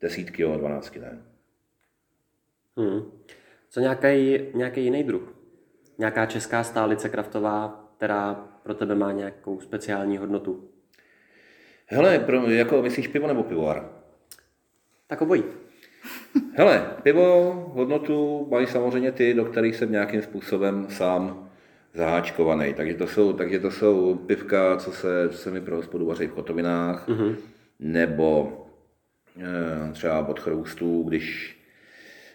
[0.00, 1.22] Desítky, jo, dvanáctky ne.
[2.76, 3.02] Hmm.
[3.68, 5.34] Co nějaký, nějaký jiný druh?
[5.98, 10.70] Nějaká česká stálice kraftová, která pro tebe má nějakou speciální hodnotu?
[11.86, 13.92] Hele, pro, jako myslíš pivo nebo pivovar?
[15.06, 15.44] Tak obojí.
[16.54, 21.47] Hele, pivo, hodnotu mají samozřejmě ty, do kterých jsem nějakým způsobem sám
[21.94, 22.74] zaháčkovaný.
[22.74, 26.26] Takže to jsou, takže to jsou pivka, co se, co se mi pro hospodu vaří
[26.26, 27.36] v kotovinách, mm-hmm.
[27.80, 28.66] nebo
[29.88, 31.56] e, třeba od chroustů, když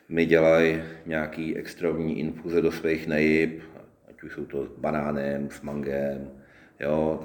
[0.10, 3.62] mi dělají nějaký extrovní infuze do svých nejib,
[4.10, 6.32] ať už jsou to s banánem, s mangem,
[6.80, 7.20] jo,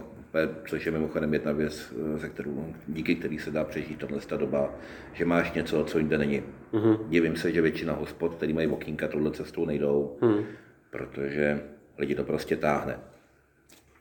[0.67, 4.75] což je mimochodem jedna věc, ze kterou, díky který se dá přežít tahle doba,
[5.13, 6.43] že máš něco, co jinde není.
[6.73, 7.09] Mm-hmm.
[7.09, 10.45] Divím se, že většina hospod, který mají okýnka, tohle cestou nejdou, mm.
[10.91, 11.61] protože
[11.99, 12.99] lidi to prostě táhne.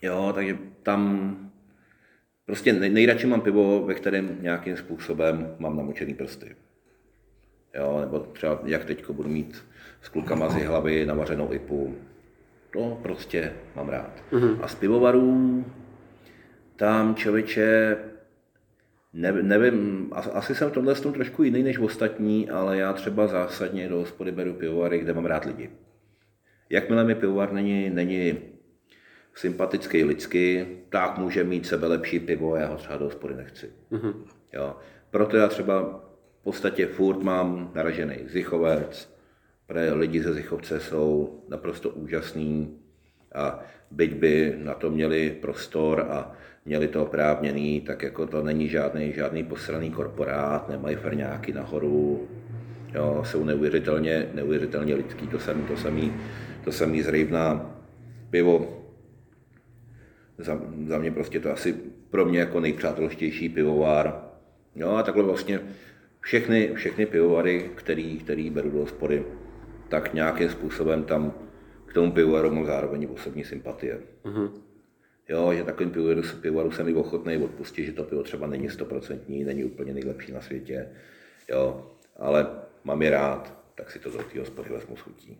[0.02, 1.34] Jo, takže tam
[2.46, 6.56] prostě nejradši mám pivo, ve kterém nějakým způsobem mám namočený prsty.
[7.76, 9.66] Jo, nebo třeba jak teď budu mít
[10.02, 11.96] s klukama z hlavy navařenou ipu.
[12.74, 14.24] To prostě mám rád.
[14.32, 14.58] Mm-hmm.
[14.62, 15.66] A z pivovarů
[16.76, 17.98] tam člověče,
[19.14, 23.90] ne, nevím, asi jsem v tomhle tom trošku jiný než ostatní, ale já třeba zásadně
[23.90, 25.70] do hospody beru pivovary, kde mám rád lidi.
[26.70, 28.38] Jakmile mi pivovar není, není
[29.36, 33.72] sympatický lidsky, tak může mít sebe lepší pivo a já ho třeba do hospody nechci.
[33.92, 34.14] Mm-hmm.
[34.54, 34.76] Jo.
[35.12, 36.04] Proto já třeba
[36.40, 39.18] v podstatě furt mám naražený Zichovec,
[39.68, 42.78] protože lidi ze Zichovce jsou naprosto úžasný
[43.36, 43.60] a
[43.92, 46.32] byť by na to měli prostor a
[46.66, 52.28] měli to oprávněný, tak jako to není žádný, žádný posraný korporát, nemají ferňáky nahoru,
[52.96, 56.14] jo, jsou neuvěřitelně, neuvěřitelně lidský, to samý, to samý,
[56.68, 57.64] to samý zrejvná
[58.30, 58.84] pivo.
[60.38, 61.74] Za, za, mě prostě to asi
[62.10, 64.22] pro mě jako nejpřátelštější pivovár.
[64.76, 65.60] No a takhle vlastně
[66.20, 69.24] všechny, všechny pivovary, který, který beru do hospody,
[69.90, 71.34] tak nějakým způsobem tam
[71.86, 74.00] k tomu pivovaru mám zároveň osobní sympatie.
[74.24, 74.52] Mm-hmm.
[75.30, 79.44] Jo, že takovým pivovaru, pivovaru jsem i ochotný odpustit, že to pivo třeba není stoprocentní,
[79.44, 80.90] není úplně nejlepší na světě,
[81.50, 82.48] jo, ale
[82.84, 85.38] mám je rád, tak si to do té hospody vezmu s chutí.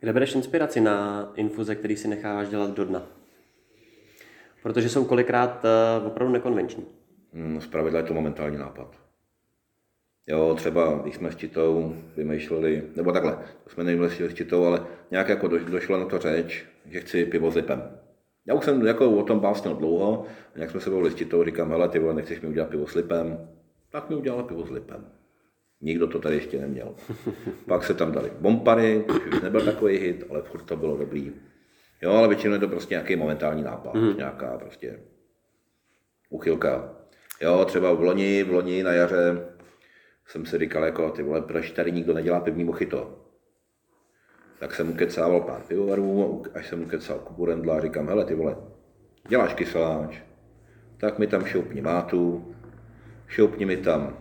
[0.00, 3.02] Kde bereš inspiraci na infuze, který si necháváš dělat do dna?
[4.62, 5.64] Protože jsou kolikrát
[6.00, 6.84] uh, opravdu nekonvenční.
[7.32, 8.96] Hmm, zpravidla je to momentální nápad.
[10.26, 14.86] Jo, třeba když jsme s Čitou vymýšleli, nebo takhle, to jsme nevymýšleli s Čitou, ale
[15.10, 17.98] nějak jako došla na to řeč, že chci pivo s lipem.
[18.46, 21.44] Já už jsem jako o tom básnil dlouho, a jak jsme se bavili s Čitou,
[21.44, 23.48] říkám, hele, ty vole, nechceš mi udělat pivo s lipem?
[23.90, 25.17] Tak mi udělala pivo s lipem.
[25.80, 26.94] Nikdo to tady ještě neměl.
[27.68, 31.32] Pak se tam dali bompary, což už nebyl takový hit, ale furt to bylo dobrý.
[32.02, 34.16] Jo, ale většinou je to prostě nějaký momentální nápad, mm.
[34.16, 35.00] nějaká prostě
[36.30, 36.94] uchylka.
[37.40, 39.48] Jo, třeba v loni, v loni na jaře
[40.26, 43.24] jsem si říkal, jako ty vole, proč tady nikdo nedělá pivní mochito?
[44.58, 48.56] Tak jsem ukecával pár pivovarů, až jsem ukecal Kubu Rendla a říkám, hele ty vole,
[49.28, 50.18] děláš kyseláč,
[50.96, 52.54] tak mi tam šoupni mátu,
[53.26, 54.16] šoupni mi tam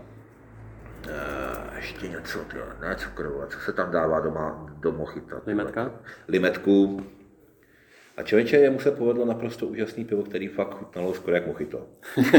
[1.76, 5.42] ještě něco, tyjo, ne cukru, co se tam dává doma do mochita.
[5.46, 5.92] Limetka?
[6.28, 7.04] Limetku,
[8.18, 11.88] a člověče, jemu se povedlo naprosto úžasný pivo, který fakt chutnalo skoro jak mochito.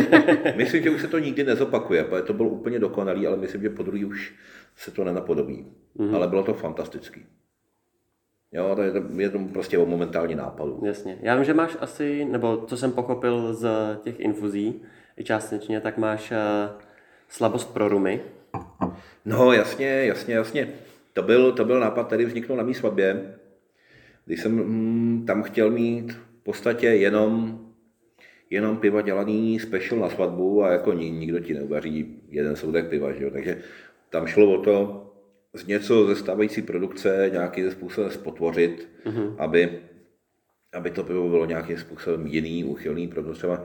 [0.56, 3.70] myslím, že už se to nikdy nezopakuje, protože to bylo úplně dokonalý, ale myslím, že
[3.70, 4.34] po druhý už
[4.76, 5.66] se to nenapodobí.
[5.96, 6.14] Mm-hmm.
[6.14, 7.26] Ale bylo to fantastický.
[8.52, 10.80] Jo, to je, to, je to prostě o momentální nápadu.
[10.84, 11.18] Jasně.
[11.22, 13.68] Já vím, že máš asi, nebo co jsem pochopil z
[14.02, 14.82] těch infuzí,
[15.16, 16.36] i částečně, tak máš uh,
[17.28, 18.20] slabost pro rumy.
[19.24, 20.68] No, jasně, jasně, jasně.
[21.12, 23.34] To byl, to byl nápad, který vzniknul na mý svatbě
[24.28, 27.60] když jsem mm, tam chtěl mít v podstatě jenom,
[28.50, 33.24] jenom piva dělaný special na svatbu a jako nikdo ti neuvaří jeden soudek piva, že
[33.24, 33.30] jo?
[33.30, 33.58] takže
[34.10, 35.04] tam šlo o to
[35.54, 39.34] z něco ze stávající produkce nějakým způsobem spotvořit, mm-hmm.
[39.38, 39.78] aby,
[40.72, 43.64] aby to pivo bylo nějakým způsobem jiný, uchylný, proto třeba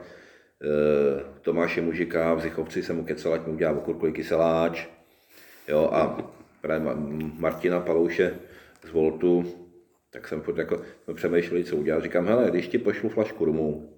[1.40, 4.86] Tomáše Mužika v Zichovci jsem mu kecal, ať mi udělá okurkový kyseláč,
[5.68, 6.94] jo, a právě
[7.38, 8.38] Martina Palouše
[8.84, 9.44] z Voltu,
[10.10, 12.02] tak jsem furt jako, jsme přemýšleli, co udělat.
[12.02, 13.94] Říkám, hele, když ti pošlu flašku rumu,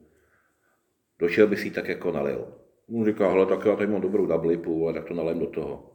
[1.18, 2.48] došel by si tak jako nalil.
[2.94, 5.92] On říká, hele, tak já tady mám dobrou dablipu, a tak to nalem do toho.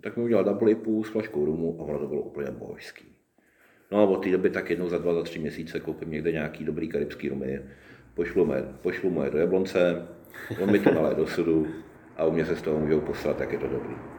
[0.00, 3.04] Tak mi udělal dablipu s flaškou rumu a ono to bylo úplně božský.
[3.90, 6.64] No a od té doby tak jednou za dva, za tři měsíce koupím někde nějaký
[6.64, 7.60] dobrý karibský rumy,
[8.14, 10.08] pošlu mu je, pošlu mu je do Jablonce,
[10.62, 11.66] on mi to nalé do sudu
[12.16, 14.11] a u mě se z toho můžou poslat, tak je to dobrý.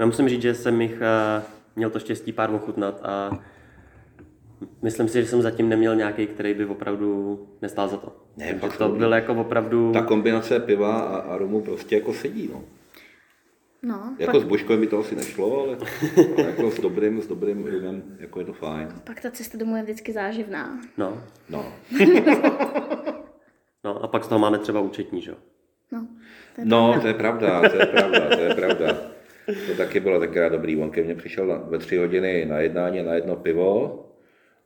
[0.00, 1.42] Já musím říct, že jsem jich uh,
[1.76, 3.38] měl to štěstí pár ochutnat a
[4.82, 8.16] myslím si, že jsem zatím neměl nějaký, který by opravdu nestál za to.
[8.36, 9.92] Ne, fakt to byl jako opravdu...
[9.92, 12.62] Ta kombinace piva a, a rumu prostě jako sedí, no.
[13.82, 15.76] No, Jako pak, s Božkovem by to asi nešlo, ale,
[16.36, 18.88] ale jako s dobrým, s dobrým rumem, jako je to fajn.
[19.04, 20.80] pak ta cesta domů je vždycky záživná.
[20.98, 21.22] No.
[21.50, 21.72] No.
[23.84, 25.36] no a pak z toho máme třeba účetní, že jo?
[25.92, 26.06] No,
[26.54, 27.00] to je No, pravda.
[27.00, 28.96] to je pravda, to je pravda, to je pravda.
[29.66, 30.76] To taky bylo tenkrát dobrý.
[30.76, 33.96] On ke mně přišel na, ve tři hodiny na jednání na jedno pivo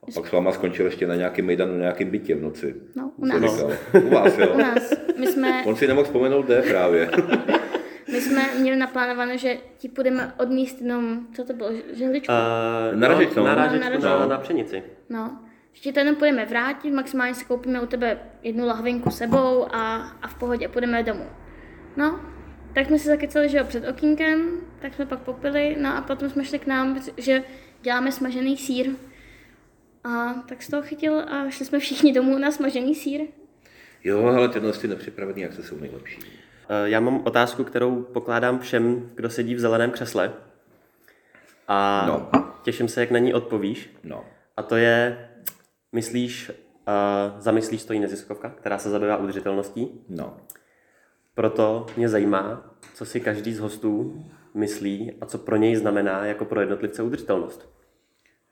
[0.02, 2.74] a pak s váma skončil ještě na nějakém mejdanu, na nějakém bytě v noci.
[2.96, 3.40] No, u nás.
[3.40, 3.72] říkal?
[4.04, 4.54] U vás, jo?
[4.54, 4.92] U nás.
[5.18, 7.10] My jsme, On si nemohl vzpomenout, kde právě.
[8.12, 12.32] my jsme měli naplánované, že ti půjdeme odníst jenom, co to bylo, žehličku?
[12.92, 13.60] Uh, Na ražičku, no, na, no.
[13.62, 14.82] ražičku, Na na, na pšenici.
[15.10, 15.38] No,
[15.72, 19.96] že ti to jenom půjdeme vrátit, maximálně si koupíme u tebe jednu lahvinku sebou a,
[20.22, 21.26] a v pohodě půjdeme domů.
[21.96, 22.20] No,
[22.74, 24.50] tak jsme si zakecali, že jo, před okýnkem,
[24.82, 27.42] tak jsme pak popili, no a potom jsme šli k nám, že
[27.82, 28.90] děláme smažený sír.
[30.04, 33.20] A tak z toho chytil a šli jsme všichni domů na smažený sír.
[34.04, 36.18] Jo, ale tyhle ty nepřipravený akce jsou nejlepší.
[36.68, 40.32] Eh, Já mám otázku, kterou pokládám všem, kdo sedí v zeleném křesle.
[41.68, 42.30] A No.
[42.62, 43.90] těším se, jak na ní odpovíš.
[44.02, 44.24] No.
[44.56, 45.28] A to je,
[45.92, 49.88] myslíš, uh, zamyslíš stojí neziskovka, která se zabývá udržitelností.
[50.08, 50.36] No.
[51.34, 56.44] Proto mě zajímá, co si každý z hostů myslí a co pro něj znamená jako
[56.44, 57.68] pro jednotlivce udržitelnost.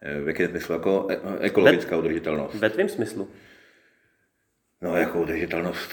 [0.03, 0.73] Eh, V jakém smyslu?
[0.75, 2.55] Jako e- ekologická udržitelnost.
[2.55, 3.29] Ve tvém smyslu.
[4.83, 5.91] No, jako udržitelnost,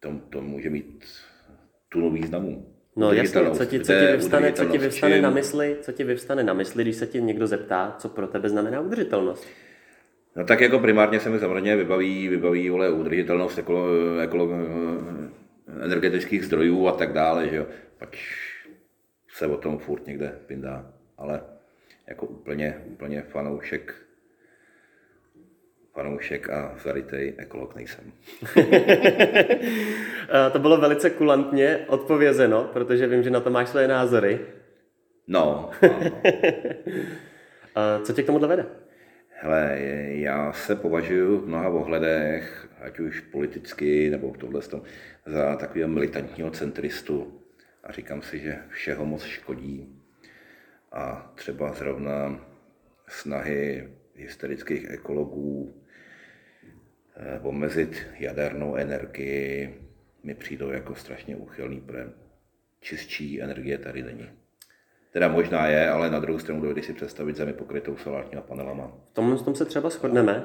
[0.00, 1.04] to, to může mít
[1.88, 2.66] tunu významů.
[2.96, 5.22] No jasně, co ti, co ti, vyvstane, co ti vyvstane čím?
[5.22, 8.48] na mysli, co ti vyvstane na mysli, když se tě někdo zeptá, co pro tebe
[8.48, 9.46] znamená udržitelnost.
[10.36, 13.86] No tak jako primárně se mi samozřejmě vybaví, vybaví vole, udržitelnost ekolo,
[14.20, 14.48] ekolo,
[15.80, 17.66] energetických zdrojů a tak dále, že jo.
[17.98, 18.18] Pač
[19.28, 21.40] se o tom furt někde pindá, ale
[22.08, 23.94] jako úplně, úplně fanoušek,
[25.94, 28.12] fanoušek a zarytej ekolog nejsem.
[30.46, 34.40] Eh, To bylo velice kulantně odpovězeno, protože vím, že na to máš své názory.
[35.28, 36.22] No, ano.
[37.76, 38.66] Eh, Co tě k tomu vede?
[39.44, 39.78] Hele,
[40.08, 44.82] já se považuji v mnoha ohledech, ať už politicky nebo v tohle tom,
[45.26, 47.42] za takového militantního centristu.
[47.84, 50.02] A říkám si, že všeho moc škodí.
[50.92, 52.46] A třeba zrovna
[53.08, 55.82] snahy hysterických ekologů
[57.16, 59.74] eh, omezit jadernou energii
[60.22, 62.12] mi přijdou jako strašně úchylný, protože
[62.80, 64.41] čistší energie tady není.
[65.12, 68.92] Teda možná je, ale na druhou stranu dojde si představit zemi pokrytou solárníma panelama.
[69.10, 70.44] V tomhle tom se třeba shodneme,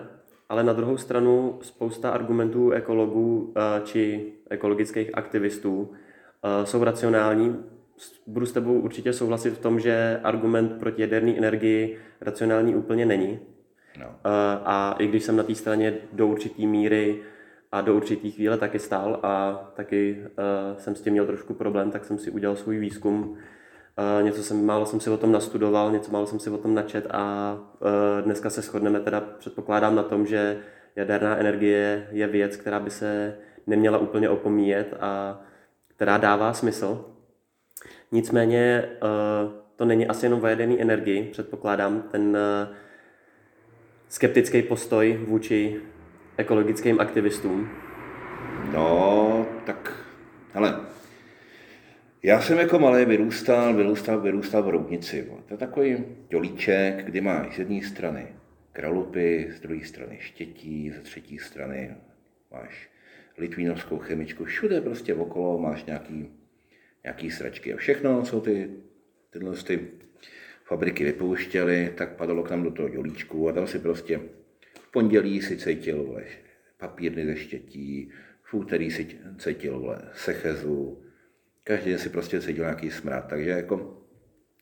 [0.50, 5.92] ale na druhou stranu spousta argumentů ekologů eh, či ekologických aktivistů
[6.44, 7.56] eh, jsou racionální.
[8.28, 13.40] Budu s tebou určitě souhlasit v tom, že argument proti jaderné energii racionální úplně není.
[14.00, 14.06] No.
[14.06, 17.22] Eh, A i když jsem na té straně do určitý míry
[17.72, 20.24] a do určitý chvíle taky stál a taky
[20.78, 23.38] jsem s tím měl trošku problém, tak jsem si udělal svůj výzkum.
[24.22, 27.08] Něco jsem, málo jsem si o tom nastudoval, něco málo jsem si o tom načet
[27.12, 30.58] a uh, dneska se shodneme teda, předpokládám na tom, že
[30.96, 35.42] jaderná energie je věc, která by se neměla úplně opomíjet a
[35.88, 37.06] která dává smysl.
[38.12, 42.76] Nicméně uh, to není asi jenom o jaderné energii, předpokládám, ten uh,
[44.10, 45.82] skeptický postoj vůči
[46.38, 47.70] ekologickým aktivistům.
[48.74, 49.94] No, tak,
[50.54, 50.80] hele,
[52.24, 55.32] já jsem jako malý vyrůstal, vyrůstal, vyrůstal v Roudnici.
[55.46, 58.28] To je takový dělíček, kdy máš z jedné strany
[58.74, 61.96] kralupy, z druhé strany štětí, ze třetí strany
[62.52, 62.90] máš
[63.38, 66.30] litvínovskou chemičku, všude prostě okolo máš nějaký,
[67.04, 67.74] nějaký sračky.
[67.74, 68.70] A všechno, co ty,
[69.30, 69.88] tyhle ty
[70.64, 74.20] fabriky vypouštěly, tak padalo k nám do toho dělíčku a tam si prostě
[74.82, 76.24] v pondělí si cítil vole,
[76.78, 78.12] papírny ze štětí,
[78.44, 81.04] v úterý si cítil vole, sechezu,
[81.68, 84.04] každý den si prostě cítil nějaký smrad, takže jako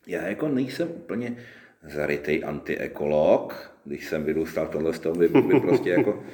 [0.06, 1.36] já jako nejsem úplně
[1.82, 6.24] zarytej antiekolog, když jsem vyrůstal v tomhle tom, by, by prostě jako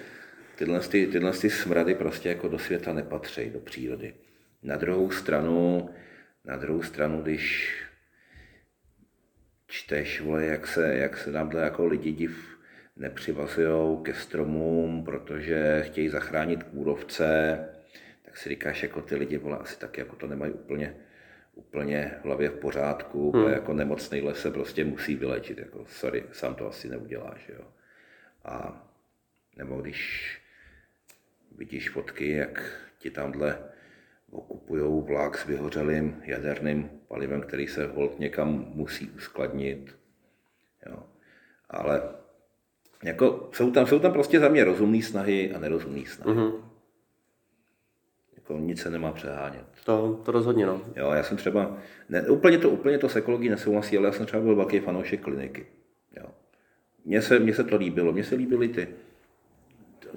[0.57, 4.15] tyhle, ty, tyhle ty smrady prostě jako do světa nepatří, do přírody.
[4.63, 5.91] Na druhou stranu,
[6.45, 7.75] na druhou stranu, když
[9.67, 12.59] čteš, vole, jak se, jak se nám jako lidi div
[12.97, 17.59] nepřivazují ke stromům, protože chtějí zachránit kůrovce,
[18.33, 20.97] tak si říkáš, jako ty lidi vole, asi tak jako to nemají úplně,
[21.55, 23.53] úplně v hlavě v pořádku, hmm.
[23.53, 27.65] jako nemocný les se prostě musí vylečit, jako sorry, sám to asi neuděláš, jo.
[28.45, 28.87] A
[29.57, 30.33] nebo když
[31.57, 33.59] vidíš fotky, jak ti tamhle
[34.31, 39.97] okupují vlák s vyhořelým jaderným palivem, který se hold někam musí uskladnit.
[40.87, 41.03] Jo.
[41.71, 42.03] Ale
[43.05, 46.39] jako, jsou, tam, jsou tam prostě za mě rozumné snahy a nerozumné snahy.
[46.39, 46.72] Mm-hmm.
[48.53, 49.65] Jako nic se nemá přehánět.
[49.85, 50.81] To, to rozhodně, no.
[50.97, 51.77] Jo, já jsem třeba,
[52.09, 55.21] ne, úplně, to, úplně to s ekologií nesouhlasí, ale já jsem třeba byl velký fanoušek
[55.21, 55.67] kliniky.
[56.17, 56.27] Jo.
[57.05, 58.89] Mně se, mně se to líbilo, mně se líbily ty,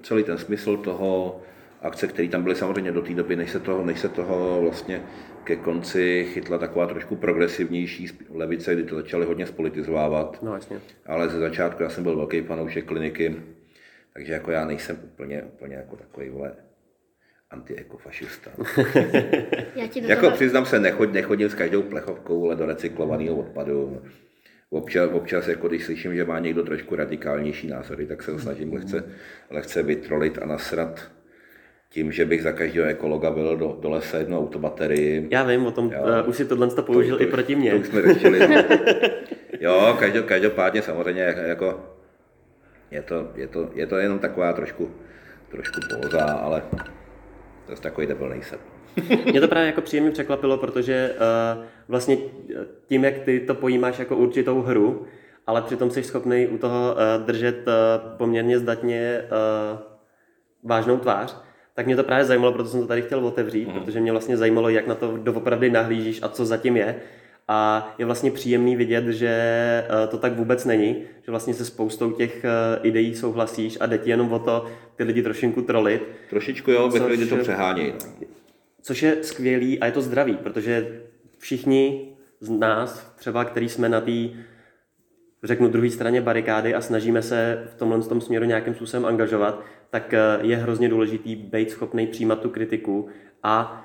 [0.02, 1.42] celý ten smysl toho,
[1.82, 5.02] akce, které tam byly samozřejmě do té doby, než se, toho, než se toho vlastně
[5.44, 10.44] ke konci chytla taková trošku progresivnější levice, kdy to začali hodně spolitizovávat.
[10.44, 10.80] No, jasně.
[11.06, 13.36] Ale ze začátku já jsem byl velký fanoušek kliniky,
[14.14, 16.52] takže jako já nejsem úplně, úplně jako takový vole
[17.56, 18.52] antiekofašista.
[19.76, 20.36] já ti jako toho...
[20.36, 24.02] přiznám se, nechod, nechodil s každou plechovkou ale do recyklovaného odpadu.
[24.70, 28.74] Občas, občas jako když slyším, že má někdo trošku radikálnější názory, tak se ho snažím
[28.74, 29.04] lehce,
[29.50, 31.12] lehce vytrolit a nasrat
[31.90, 35.28] tím, že bych za každého ekologa byl do, do lesa jednu autobaterii.
[35.32, 36.02] Já vím o tom, jo.
[36.24, 37.72] Uh, už si tohle to použil to, to, i proti mně.
[37.72, 38.40] To už jsme řešili.
[39.60, 41.96] jo, každop, každopádně samozřejmě jako
[42.92, 44.92] je to, je, to, je to jenom taková trošku,
[45.52, 46.64] trošku póza, ale
[47.70, 48.60] zase takový debil nejsem.
[49.32, 51.16] Mě to právě jako příjemně překvapilo, protože
[51.58, 52.18] uh, vlastně
[52.88, 55.06] tím, jak ty to pojímáš jako určitou hru,
[55.48, 59.80] ale přitom jsi schopný u toho uh, držet uh, poměrně zdatně uh,
[60.64, 61.38] vážnou tvář,
[61.74, 63.74] tak mě to právě zajímalo, proto jsem to tady chtěl otevřít, mm.
[63.74, 66.96] protože mě vlastně zajímalo, jak na to doopravdy nahlížíš a co zatím je.
[67.48, 72.12] A je vlastně příjemný vidět, že eh, to tak vůbec není, že vlastně se spoustou
[72.12, 74.66] těch eh, ideí souhlasíš a jde ti jenom o to
[74.96, 76.02] ty lidi trošinku trolit.
[76.30, 77.92] Trošičku jo, ve chvíli to přehánějí.
[77.92, 78.28] No.
[78.82, 81.02] Což je skvělý a je to zdravý, protože
[81.38, 84.12] všichni z nás, třeba který jsme na té
[85.44, 90.14] řeknu druhé straně barikády a snažíme se v tomhle tom směru nějakým způsobem angažovat, tak
[90.14, 93.08] eh, je hrozně důležitý být schopný přijímat tu kritiku
[93.44, 93.85] a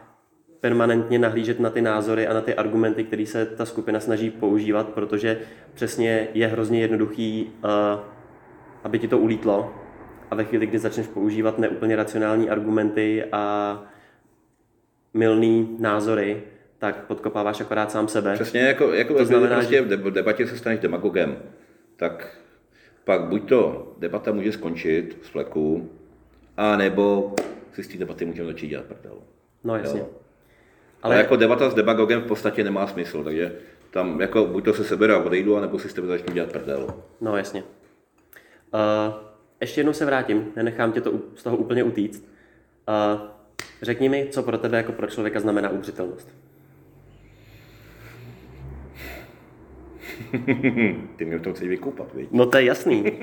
[0.60, 4.88] permanentně nahlížet na ty názory a na ty argumenty, které se ta skupina snaží používat,
[4.88, 5.38] protože
[5.74, 7.98] přesně je hrozně jednoduchý, eh,
[8.84, 9.74] aby ti to ulítlo
[10.30, 13.84] a ve chvíli, kdy začneš používat neúplně racionální argumenty a
[15.14, 16.42] milný názory,
[16.78, 18.34] tak podkopáváš akorát sám sebe.
[18.34, 19.96] Přesně, jako, jako to znamená, prostě že...
[19.96, 21.36] v debatě se staneš demagogem,
[21.96, 22.36] tak
[23.04, 25.90] pak buď to debata může skončit z fleku,
[26.56, 27.34] a nebo
[27.72, 29.18] si z té debaty můžeme začít dělat prdel.
[29.64, 30.00] No jasně.
[30.00, 30.08] Jo.
[31.02, 31.14] Ale...
[31.14, 33.52] Ale jako debata s demagogem v podstatě nemá smysl, takže
[33.90, 36.94] tam jako buď to se sebere a odejdu, anebo si s tebe začnu dělat prdel.
[37.20, 37.62] No jasně.
[38.74, 39.14] Uh,
[39.60, 42.24] ještě jednou se vrátím, nenechám tě to z toho úplně utíct.
[42.88, 43.20] Uh,
[43.82, 46.28] řekni mi, co pro tebe jako pro člověka znamená udržitelnost.
[51.16, 52.28] Ty mě to chceš vykoupat, viď?
[52.32, 53.04] No to je jasný.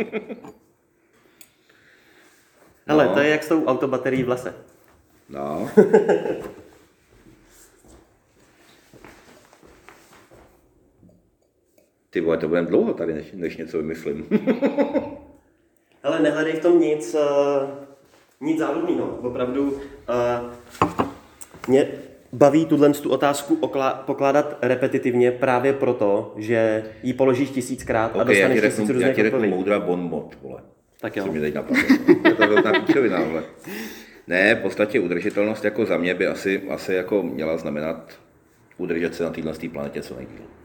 [2.88, 3.13] Hele, no.
[3.13, 4.53] to je jak s tou autobaterií v lese.
[5.30, 5.69] No.
[12.18, 14.26] Ty vole, to budeme dlouho tady, než, než něco vymyslím.
[16.03, 17.70] Ale nehledej v tom nic, uh,
[18.41, 19.20] nic záludného.
[19.22, 19.80] Opravdu uh,
[21.68, 21.88] mě
[22.34, 23.72] baví tuhle tu otázku
[24.05, 29.24] pokládat repetitivně právě proto, že ji položíš tisíckrát okay, a dostaneš tisíc různých Já ti
[29.24, 30.61] řeknu moudra bon mot, vole.
[31.01, 31.26] Tak jo.
[31.26, 31.84] Co mi teď napadlo.
[32.38, 33.43] to velká píčovina, vole.
[34.28, 38.20] Ne, v podstatě udržitelnost jako za mě by asi, asi jako měla znamenat
[38.78, 40.57] udržet se na téhle planetě co nejdíl.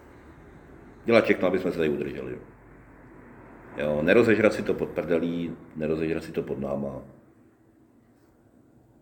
[1.04, 2.38] Dělat všechno, aby jsme se tady udrželi.
[3.76, 7.02] Jo, nerozežrat si to pod prdelí, nerozežrat si to pod náma.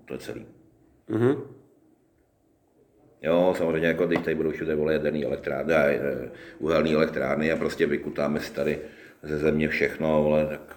[0.05, 0.47] To je celý.
[1.09, 1.43] Mm-hmm.
[3.23, 5.75] Jo, samozřejmě, jako když tady budou všude vole jaderný elektrárny,
[6.59, 8.79] uhelný elektrárny a prostě vykutáme si tady
[9.23, 10.77] ze země všechno, vole, tak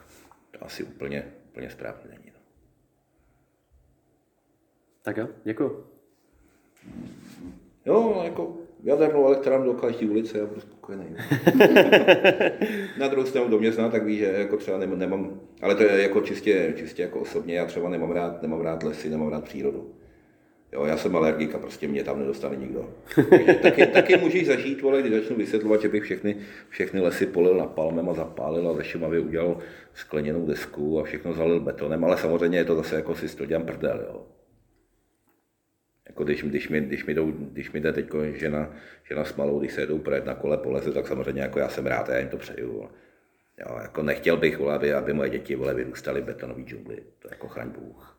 [0.52, 2.32] to asi úplně, úplně správně není.
[2.34, 2.40] No.
[5.02, 5.88] Tak jo, děkuji.
[7.86, 11.06] Jo, jako jadernou elektrárnu do každé ulice, já budu spokojený.
[13.00, 16.02] Na druhou stranu do města, tak víš, že jako třeba nemám, nemám, ale to je
[16.02, 19.94] jako čistě, čistě jako osobně, já třeba nemám rád, nemám rád lesy, nemám rád přírodu.
[20.74, 22.90] Jo, já jsem alergik a prostě mě tam nedostane nikdo.
[23.62, 26.36] taky, taky můžeš zažít, vole, když začnu vysvětlovat, že bych všechny,
[26.70, 29.58] všechny lesy polil na palmem a zapálil a ze Šumavy udělal
[29.94, 33.66] skleněnou desku a všechno zalil betonem, ale samozřejmě je to zase jako si to dělám
[33.66, 34.26] prdel, jo.
[36.08, 38.70] Jako když, když, mi, když, mi jdou, když mi jde teď žena,
[39.04, 41.70] žena s malou, když se jedou projet na kole po lese, tak samozřejmě jako já
[41.70, 42.90] jsem rád, já jim to přeju.
[43.60, 46.98] Jo, jako nechtěl bych, vole, aby, aby moje děti vole, vyrůstaly v betonové džungli.
[47.20, 48.18] To jako chraň Bůh.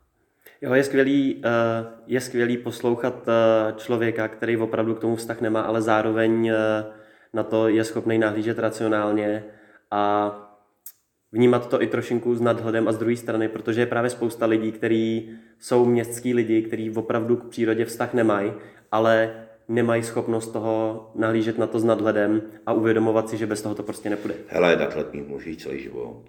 [0.61, 5.61] Jo, je skvělý, eh, je skvělý poslouchat eh, člověka, který opravdu k tomu vztah nemá,
[5.61, 6.85] ale zároveň eh,
[7.33, 9.45] na to je schopný nahlížet racionálně
[9.91, 10.33] a
[11.35, 14.73] vnímat to i trošinku s nadhledem a z druhé strany, protože je právě spousta lidí,
[14.73, 18.53] kteří jsou městský lidi, kteří opravdu k přírodě vztah nemají,
[18.93, 23.75] ale nemají schopnost toho nahlížet na to s nadhledem a uvědomovat si, že bez toho
[23.75, 24.35] to prostě nepůjde.
[24.49, 26.23] Hele, takhle mít můžeš celý život.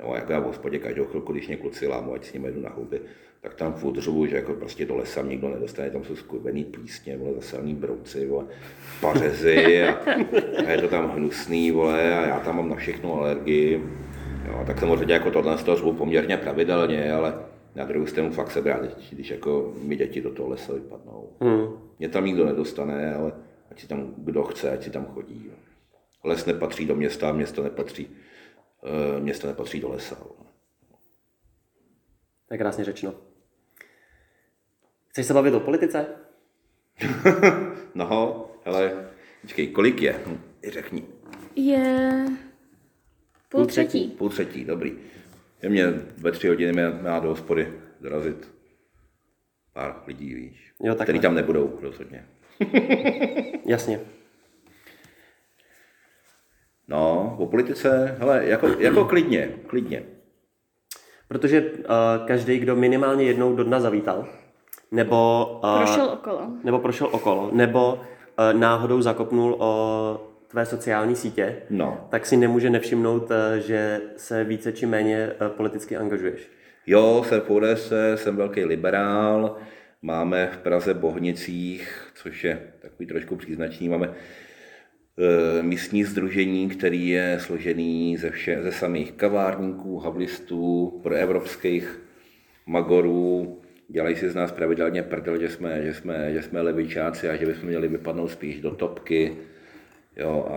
[0.00, 2.60] Jo, jako já v hospodě každou chvilku, když mě kluci lámu, ať s nimi jdu
[2.60, 3.00] na houby,
[3.40, 7.16] tak tam furt řvu, že jako prostě do lesa nikdo nedostane, tam jsou skurvený plísně,
[7.16, 8.46] vole, zaselný brouci, vole,
[9.00, 9.92] pařezy a,
[10.66, 13.82] a, je to tam hnusný, vole, a já tam mám na všechno alergii.
[14.46, 17.34] Jo, tak samozřejmě jako tohle z toho řvu poměrně pravidelně, ale
[17.74, 18.80] na druhou stranu fakt se brát,
[19.10, 21.32] když jako mi děti do toho lesa vypadnou.
[21.40, 21.66] Hmm.
[21.98, 23.32] Mě tam nikdo nedostane, ale
[23.70, 25.46] ať si tam kdo chce, ať si tam chodí.
[25.46, 25.52] Jo.
[26.24, 30.16] Les nepatří do města, město nepatří, uh, město nepatří do lesa.
[30.20, 30.30] Jo.
[32.50, 33.14] Je krásně řečeno.
[35.10, 36.06] Chceš se bavit o politice?
[37.94, 39.08] no, ale
[39.42, 40.20] počkej, kolik je?
[40.26, 41.04] Hm, řekni.
[41.56, 42.26] Je
[43.48, 44.08] půl třetí.
[44.08, 44.98] Půl třetí, dobrý.
[45.62, 45.86] Je mě
[46.16, 48.48] ve tři hodiny mě má do hospody dorazit
[49.72, 52.26] pár lidí, víš, jo, který tam nebudou rozhodně.
[53.66, 54.00] Jasně.
[56.88, 60.02] No, o politice, hele, jako, jako klidně, klidně.
[61.28, 64.28] Protože uh, každý, kdo minimálně jednou do dna zavítal,
[64.90, 65.46] nebo...
[65.64, 66.48] Uh, prošel okolo.
[66.64, 72.06] Nebo prošel okolo, nebo uh, náhodou zakopnul o tvé sociální sítě, no.
[72.10, 76.50] tak si nemůže nevšimnout, eh, že se více či méně politicky angažuješ.
[76.86, 79.56] Jo, ODS, jsem velký liberál,
[80.02, 84.14] máme v Praze Bohnicích, což je takový trošku příznačný, máme
[85.62, 92.00] místní združení, který je složený ze, vše, ze samých kavárníků, havlistů, proevropských
[92.66, 93.59] magorů,
[93.90, 97.46] dělají si z nás pravidelně prdel, že jsme, že jsme, že jsme levičáci a že
[97.46, 99.36] bychom měli vypadnout spíš do topky
[100.16, 100.56] jo, a,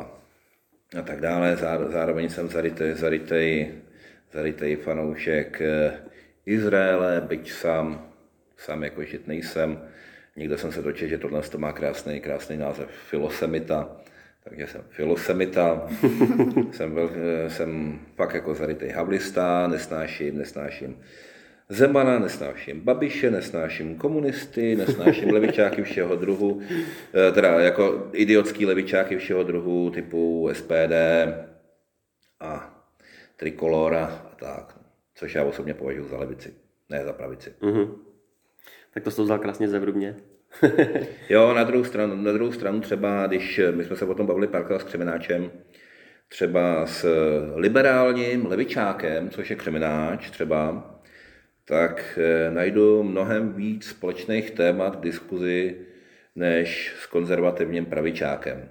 [1.00, 1.56] a tak dále.
[1.90, 3.72] Zároveň jsem zarytej, zarytej,
[4.34, 5.94] zarytej fanoušek eh,
[6.46, 8.12] Izraele, byť sám,
[8.58, 9.82] sám jako žit nejsem.
[10.36, 13.98] Někde jsem se dočetl, že tohle to má krásný, krásný název Filosemita,
[14.44, 15.88] takže jsem filosemita,
[16.72, 20.98] jsem, byl, eh, jsem fakt jako zarytej havlista, nesnáším, nesnáším
[21.74, 26.62] Zemana, nesnáším Babiše, nesnáším komunisty, nesnáším levičáky všeho druhu,
[27.14, 30.94] eh, teda jako idiotský levičáky všeho druhu typu SPD
[32.40, 32.80] a
[33.36, 34.80] Trikolora a tak,
[35.16, 36.54] což já osobně považuji za levici,
[36.90, 37.54] ne za pravici.
[37.62, 37.96] Mm-hmm.
[38.94, 40.16] Tak to jsi to vzal krásně zevrubně.
[41.30, 44.48] jo, na druhou, stranu, na druhou stranu třeba, když my jsme se o tom bavili
[44.48, 45.52] párkrát s Křemenáčem,
[46.28, 47.06] třeba s
[47.56, 50.90] liberálním levičákem, což je Křemenáč třeba,
[51.66, 55.76] tak eh, najdu mnohem víc společných témat k diskuzi
[56.36, 58.70] než s konzervativním pravičákem.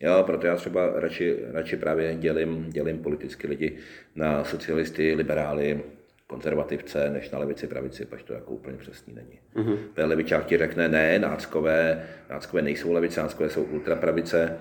[0.00, 3.76] Jo, proto já třeba radši, radši právě dělím, dělím politicky lidi
[4.14, 5.80] na socialisty, liberály,
[6.26, 9.38] konzervativce, než na levici, pravici, pač to jako úplně přesný není.
[9.56, 9.78] Mm-hmm.
[9.94, 14.58] Ten levičák ti řekne, ne, náckové, náckové nejsou levice, náckové jsou ultrapravice,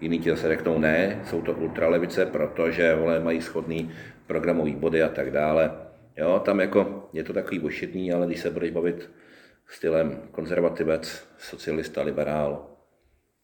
[0.00, 3.90] jiný ti zase řeknou, ne, jsou to ultralevice, protože vole, mají schodný
[4.26, 5.70] programový body a tak dále.
[6.20, 9.10] Jo, tam jako je to takový ošitný, ale když se budeš bavit
[9.66, 12.76] stylem konzervativec, socialista, liberál,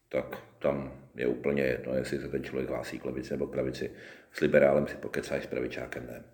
[0.08, 3.90] tak tam je úplně jedno, jestli se ten člověk hlásí k levici nebo k pravici.
[4.32, 6.24] S liberálem si pokecáš, s pravičákem ne.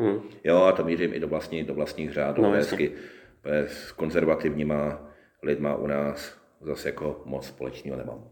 [0.00, 0.20] Hmm.
[0.44, 2.42] Jo, a to mířím i do, vlastní, do vlastních řádů.
[2.42, 2.92] No, hezky,
[3.66, 5.10] s konzervativníma
[5.42, 8.30] lidma u nás zase jako moc společného nemám.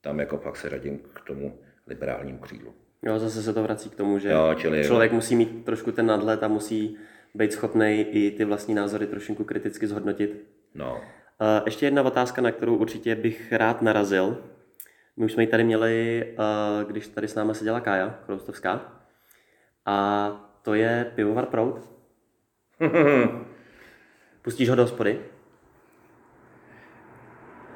[0.00, 2.81] Tam jako fakt se řadím k tomu liberálnímu křídlu.
[3.02, 5.16] Jo, zase se to vrací k tomu, že jo, čili, člověk jo.
[5.16, 6.96] musí mít trošku ten nadhled a musí
[7.34, 10.44] být schopný i ty vlastní názory trošku kriticky zhodnotit.
[10.74, 11.00] No.
[11.64, 14.44] Ještě jedna otázka, na kterou určitě bych rád narazil.
[15.16, 16.26] My už jsme ji tady měli,
[16.86, 18.80] když tady s námi seděla Kája Kroustovská.
[19.86, 20.28] A
[20.62, 21.90] to je pivovar Prout.
[24.42, 25.20] Pustíš ho do hospody?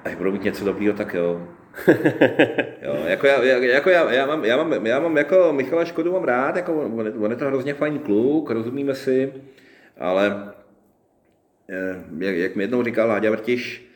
[0.05, 1.49] Až budu mít něco dobrýho, tak jo.
[2.83, 6.25] jo, jako já, jako já, já, mám, já, mám, já mám jako Michala Škodu mám
[6.25, 9.33] rád, jako on, on je to hrozně fajn kluk, rozumíme si,
[9.99, 10.53] ale
[11.71, 13.87] eh, jak, jak mi jednou říkal Láďa Vrtiš,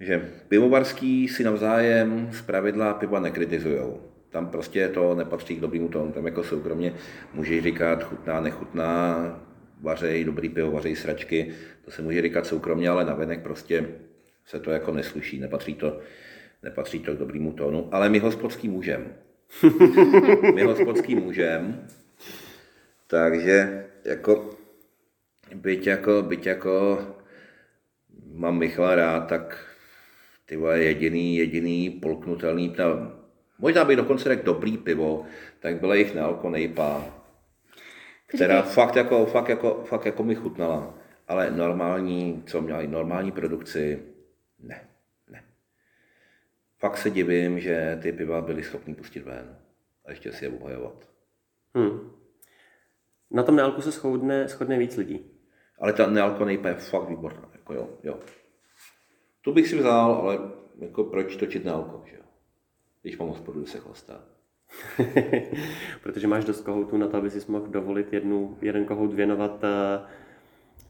[0.00, 4.00] že pivovarský si navzájem z pravidla piva nekritizujou.
[4.30, 6.12] Tam prostě to nepatří k dobrému tónu.
[6.12, 6.94] Tam jako soukromně
[7.34, 9.40] můžeš říkat chutná, nechutná,
[9.80, 11.52] vařej, dobrý pivo, vařej sračky.
[11.84, 13.86] To se může říkat soukromně, ale navenek prostě
[14.46, 15.98] se to jako nesluší, nepatří to
[16.64, 19.14] nepatří to k dobrému tónu, ale my hospodský můžem.
[20.54, 21.86] My hospodský můžem.
[23.06, 24.50] Takže jako,
[25.54, 26.98] byť jako, byť jako
[28.32, 29.66] mám Michala rád, tak
[30.46, 33.12] ty vole, jediný, jediný polknutelný, no,
[33.58, 35.26] možná bych dokonce řekl dobrý pivo,
[35.60, 37.04] tak byla jich nealko nejpá,
[38.26, 40.98] která fakt jako, fakt, jako, fakt jako mi chutnala.
[41.28, 44.02] Ale normální, co měla normální produkci,
[44.58, 44.93] ne.
[46.84, 49.56] Fakt se divím, že ty piva byly schopný pustit ven
[50.04, 51.08] a ještě si je obhajovat.
[51.74, 52.10] Hmm.
[53.30, 55.20] Na tom nealku se shodne, shodne víc lidí.
[55.78, 57.50] Ale ta nealko nejpa je fakt výborná.
[57.52, 58.20] Jako jo, jo.
[59.40, 60.38] Tu bych si vzal, ale
[60.78, 62.22] jako proč točit nealko, že jo?
[63.02, 64.24] Když mám hospodu, se chlastá.
[66.02, 70.08] Protože máš dost kohoutů na to, aby si mohl dovolit jednu, jeden kohout věnovat uh,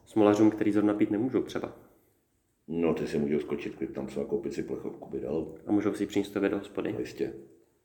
[0.05, 1.72] smolařům, který zrovna pít nemůžou třeba.
[2.68, 5.46] No, ty si můžou skočit, když tam třeba koupit si plechovku by dal.
[5.66, 6.92] A můžou si přinést to do hospody.
[6.92, 7.32] No, jistě.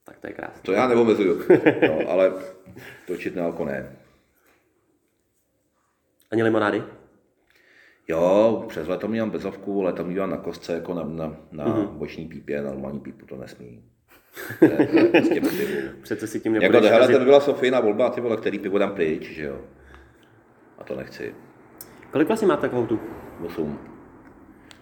[0.03, 0.61] Tak to je krásné.
[0.61, 1.41] To já neomezuju,
[1.87, 2.33] no, ale
[3.07, 3.95] točit na alko ne.
[6.31, 6.83] Ani limonády?
[8.07, 11.87] Jo, přes leto měl bezovku, leto měl na kostce, jako na, na, na mm-hmm.
[11.87, 13.83] boční pípě, na normální pípu to nesmí.
[14.61, 15.41] Je prostě
[16.01, 18.77] Přece si tím nebudeš jako, hele, to by byla Sofína volba, ty vole, který pivo
[18.77, 19.61] dám pryč, že jo.
[20.77, 21.35] A to nechci.
[22.11, 22.99] Kolik vlastně máte koutu?
[23.45, 23.79] 8.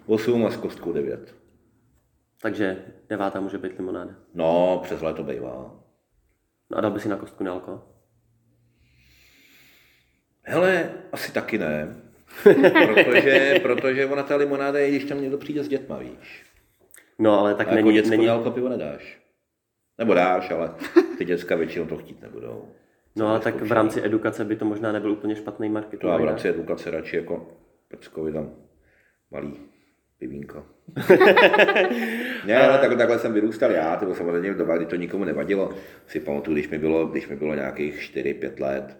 [0.08, 1.34] 8 a s kostkou 9.
[2.42, 4.14] Takže devátá může být limonáda.
[4.34, 5.76] No, přes léto bývá.
[6.70, 7.82] No a dal by si na kostku nealko?
[10.42, 11.96] Hele, asi taky ne.
[12.94, 16.44] protože, protože ona ta limonáda je, když tam někdo přijde s dětma, víš.
[17.18, 17.96] No, ale tak a není...
[17.96, 18.28] Jako není...
[18.28, 19.18] alko pivo nedáš.
[19.98, 20.74] Nebo dáš, ale
[21.18, 22.68] ty děcka většinou to chtít nebudou.
[23.16, 26.02] No a tak v rámci edukace by to možná nebyl úplně špatný marketing.
[26.02, 27.46] To a v rámci edukace radši jako
[27.88, 28.54] Peckovi tam
[29.30, 29.68] malý
[30.18, 30.66] pivínko.
[32.46, 35.24] ne, ale tak, takhle jsem vyrůstal já, to bylo samozřejmě v době, kdy to nikomu
[35.24, 35.70] nevadilo.
[36.06, 38.96] Si pamatuju, když mi bylo, když mi bylo nějakých 4-5 let,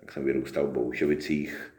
[0.00, 1.72] tak jsem vyrůstal v Boušovicích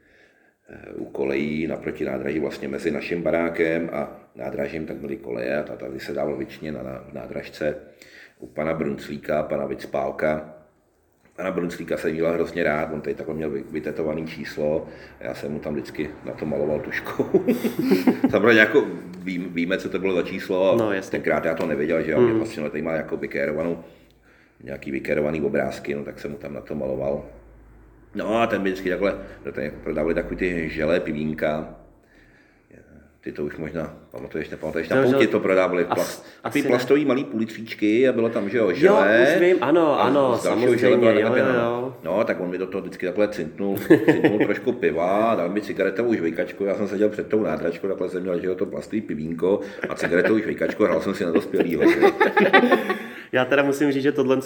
[0.69, 5.75] eh, u kolejí naproti nádraží vlastně mezi naším barákem a nádražím, tak byly koleje a
[5.75, 7.75] tady se dával většině na, na nádražce
[8.39, 10.55] u pana Brunclíka, pana Vicpálka,
[11.35, 14.87] Pana Brunclíka jsem měl hrozně rád, on tady takhle měl vytetovaný číslo
[15.19, 17.45] a já jsem mu tam vždycky na to maloval tuškou.
[18.29, 18.85] Samozřejmě jako
[19.19, 22.25] ví, víme, co to bylo za číslo a no, tenkrát já to nevěděl, že hmm.
[22.25, 23.83] mě vlastně tady má jako vykérovanou,
[24.63, 27.25] nějaký vykérovaný obrázky, no tak jsem mu tam na to maloval.
[28.15, 29.17] No a ten vždycky takhle,
[29.83, 31.75] prodávali takový ty želé pivínka,
[33.25, 37.23] ty to už možná pamatuješ, nepamatuješ, na pouti to prodávali plast, a ty plastový malý
[37.23, 39.17] půlitříčky a bylo tam, že jo, žele.
[39.19, 41.95] Jo, už vím, ano, ano, samozřejmě, žele byla jo, jo, jo.
[42.03, 46.13] No, tak on mi do toho vždycky takhle cintnul, cintnul trošku piva, dal mi cigaretovou
[46.13, 49.59] žvejkačku, já jsem seděl před tou nádračkou, takhle jsem měl, že jo, to plastový pivínko
[49.89, 51.79] a cigaretovou žvejkačku, hrál jsem si na dospělý.
[53.31, 54.41] Já teda musím říct, že tohle uh,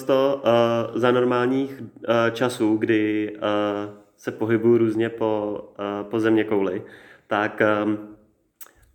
[0.94, 1.86] za normálních uh,
[2.32, 6.82] časů, kdy uh, se pohybuju různě po, uh, po země kouli,
[7.28, 8.19] tak um,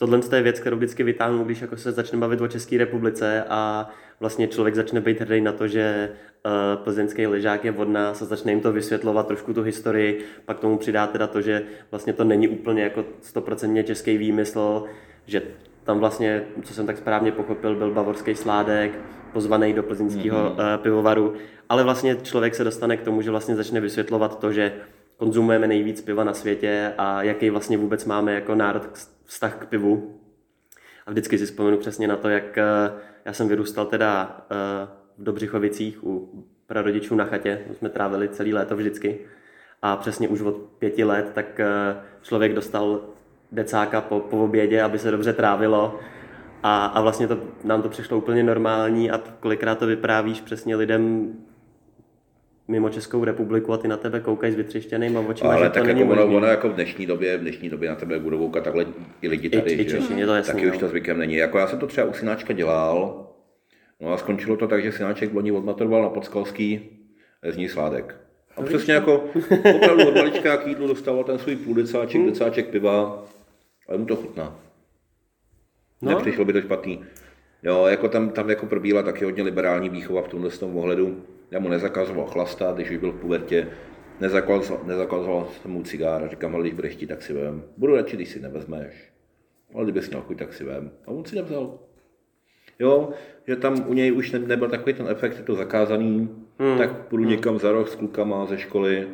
[0.06, 3.90] tohle je věc, kterou vždycky vytáhnu, když jako se začne bavit o České republice a
[4.20, 6.10] vlastně člověk začne být hrdý na to, že
[6.46, 10.60] uh, plzeňský ležák je od nás a začne jim to vysvětlovat trošku tu historii, pak
[10.60, 14.84] tomu přidá teda to, že vlastně to není úplně jako stoprocentně český výmysl,
[15.26, 15.42] že
[15.84, 18.98] tam vlastně, co jsem tak správně pochopil, byl bavorský sládek,
[19.32, 20.74] pozvaný do plzeňského mm-hmm.
[20.74, 21.34] uh, pivovaru,
[21.68, 24.72] ale vlastně člověk se dostane k tomu, že vlastně začne vysvětlovat to, že
[25.16, 30.20] konzumujeme nejvíc piva na světě a jaký vlastně vůbec máme jako národ vztah k pivu.
[31.06, 32.92] A vždycky si vzpomenu přesně na to, jak eh,
[33.24, 38.76] já jsem vyrůstal teda eh, v Dobřichovicích u prarodičů na chatě, jsme trávili celý léto
[38.76, 39.18] vždycky.
[39.82, 43.00] A přesně už od pěti let, tak eh, člověk dostal
[43.52, 46.00] decáka po, po obědě, aby se dobře trávilo.
[46.62, 51.32] A, a vlastně to, nám to přišlo úplně normální a kolikrát to vyprávíš přesně lidem,
[52.68, 55.78] mimo Českou republiku a ty na tebe koukají s vytřeštěnýma očima, Ale že tak to
[55.78, 56.36] jako není ono, možný.
[56.36, 58.86] ono, jako v dnešní době, v dnešní době na tebe budou koukat takhle
[59.22, 59.98] i lidi tady, I, i že?
[59.98, 60.72] Češi, je to jasný, Taky no.
[60.72, 61.34] už to zvykem není.
[61.34, 63.26] Jako já jsem to třeba u synáčka dělal,
[64.00, 66.80] no a skončilo to tak, že synáček loni odmatoroval na Podskalský
[67.50, 68.16] z ní sládek.
[68.56, 69.24] A No přesně jako
[69.76, 72.30] opravdu od malička k jídlu dostával ten svůj půl decáček, Hmm.
[72.30, 73.24] decáček piva,
[73.88, 74.58] ale mu to chutná.
[76.02, 76.10] No.
[76.10, 77.04] Nepřišlo by to špatný.
[77.62, 81.22] Jo, jako tam, tam jako probíhala taky hodně liberální výchova v tomhle tom ohledu.
[81.54, 83.68] Já mu nezakazoval chlastat, když už byl v pubertě.
[84.20, 86.30] Nezakazoval, nezakazoval jsem mu cigár.
[86.30, 87.62] Říkám, ale když budeš chtít, tak si vem.
[87.76, 89.12] Budu radši, když si nevezmeš.
[89.74, 90.90] Ale kdybys měl chuť, tak si vem.
[91.06, 91.78] A on si nevzal.
[92.78, 93.10] Jo,
[93.46, 96.28] že tam u něj už ne, nebyl takový ten efekt, je to zakázaný,
[96.58, 96.78] hmm.
[96.78, 99.08] tak půjdu někam za roh s klukama ze školy.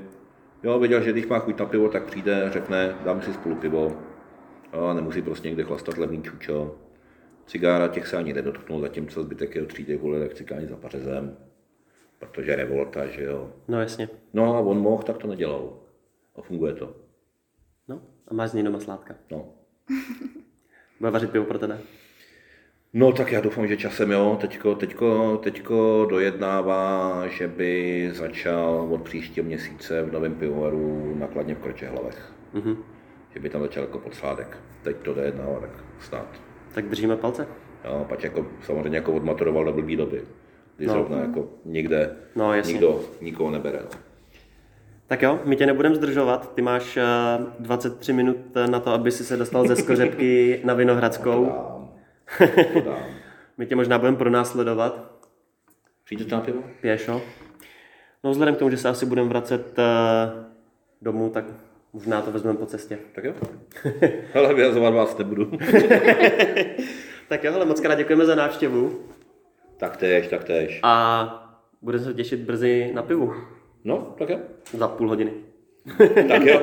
[0.62, 3.96] Jo, věděl, že když má chuť na pivo, tak přijde, řekne, dám si spolu pivo.
[4.72, 6.76] A nemusí prostě někde chlastat levný čučo.
[7.46, 11.36] Cigára těch se ani nedotknul, zatímco zbytek jeho třídy vole elektrikáni za pařezem.
[12.20, 13.52] Protože revolta, že jo.
[13.68, 14.08] No jasně.
[14.32, 15.72] No a on mohl, tak to nedělal.
[16.36, 16.96] A funguje to.
[17.88, 19.14] No, a máš z něj doma sládka.
[19.30, 19.48] No.
[21.00, 21.78] Bude vařit pivo pro tebe.
[22.92, 29.02] No tak já doufám, že časem jo, teďko, teďko, teďko dojednává, že by začal od
[29.02, 32.32] příštího měsíce v novém pivovaru nakladně v Kročehlavech.
[32.52, 32.76] Mhm.
[33.34, 34.58] Že by tam začal jako podsládek.
[34.82, 36.42] Teď to dojednává, tak snad.
[36.74, 37.46] Tak držíme palce.
[37.84, 40.22] Jo, pač jako samozřejmě jako odmatoroval do blbý doby.
[40.80, 40.92] Kdy No.
[40.92, 42.72] zrovna jako nikde, No, jasně.
[42.72, 43.78] nikdo nikoho nebere.
[43.82, 44.00] No.
[45.06, 46.54] Tak jo, my tě nebudeme zdržovat.
[46.54, 47.02] Ty máš eh,
[47.58, 48.36] 23 minut
[48.70, 51.44] na to, aby si se dostal ze Skořepky na Vinohradskou.
[51.46, 51.90] Dám.
[52.72, 52.98] To dám.
[53.58, 55.12] My tě možná budeme pronásledovat
[56.04, 56.62] Přijdete na pivo?
[56.80, 57.22] pěšo.
[58.24, 60.44] No vzhledem k tomu, že se asi budeme vracet eh,
[61.02, 61.44] domů, tak
[61.92, 62.98] možná to vezmeme po cestě.
[63.14, 63.32] Tak jo.
[64.34, 65.50] Ale vyhazovat vás nebudu.
[67.28, 68.98] Tak jo, ale moc krát děkujeme za návštěvu
[69.80, 70.80] tak též, tak též.
[70.82, 73.34] a budeme se těšit brzy na pivu.
[73.84, 74.38] No, tak jo.
[74.72, 75.32] Za půl hodiny.
[76.28, 76.60] Tak jo.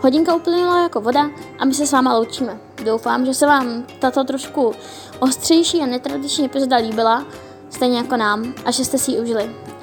[0.00, 2.58] Hodinka uplynula jako voda a my se s váma loučíme.
[2.84, 4.72] Doufám, že se vám tato trošku
[5.20, 7.26] ostřejší a netradiční epizoda líbila,
[7.70, 9.73] stejně jako nám, a že jste si ji užili.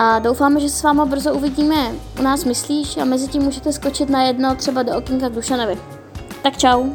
[0.00, 3.72] A doufáme, že se s váma brzo uvidíme u nás myslíš a mezi tím můžete
[3.72, 5.78] skočit na jedno třeba do okénka k Dušanovi.
[6.42, 6.90] Tak čau.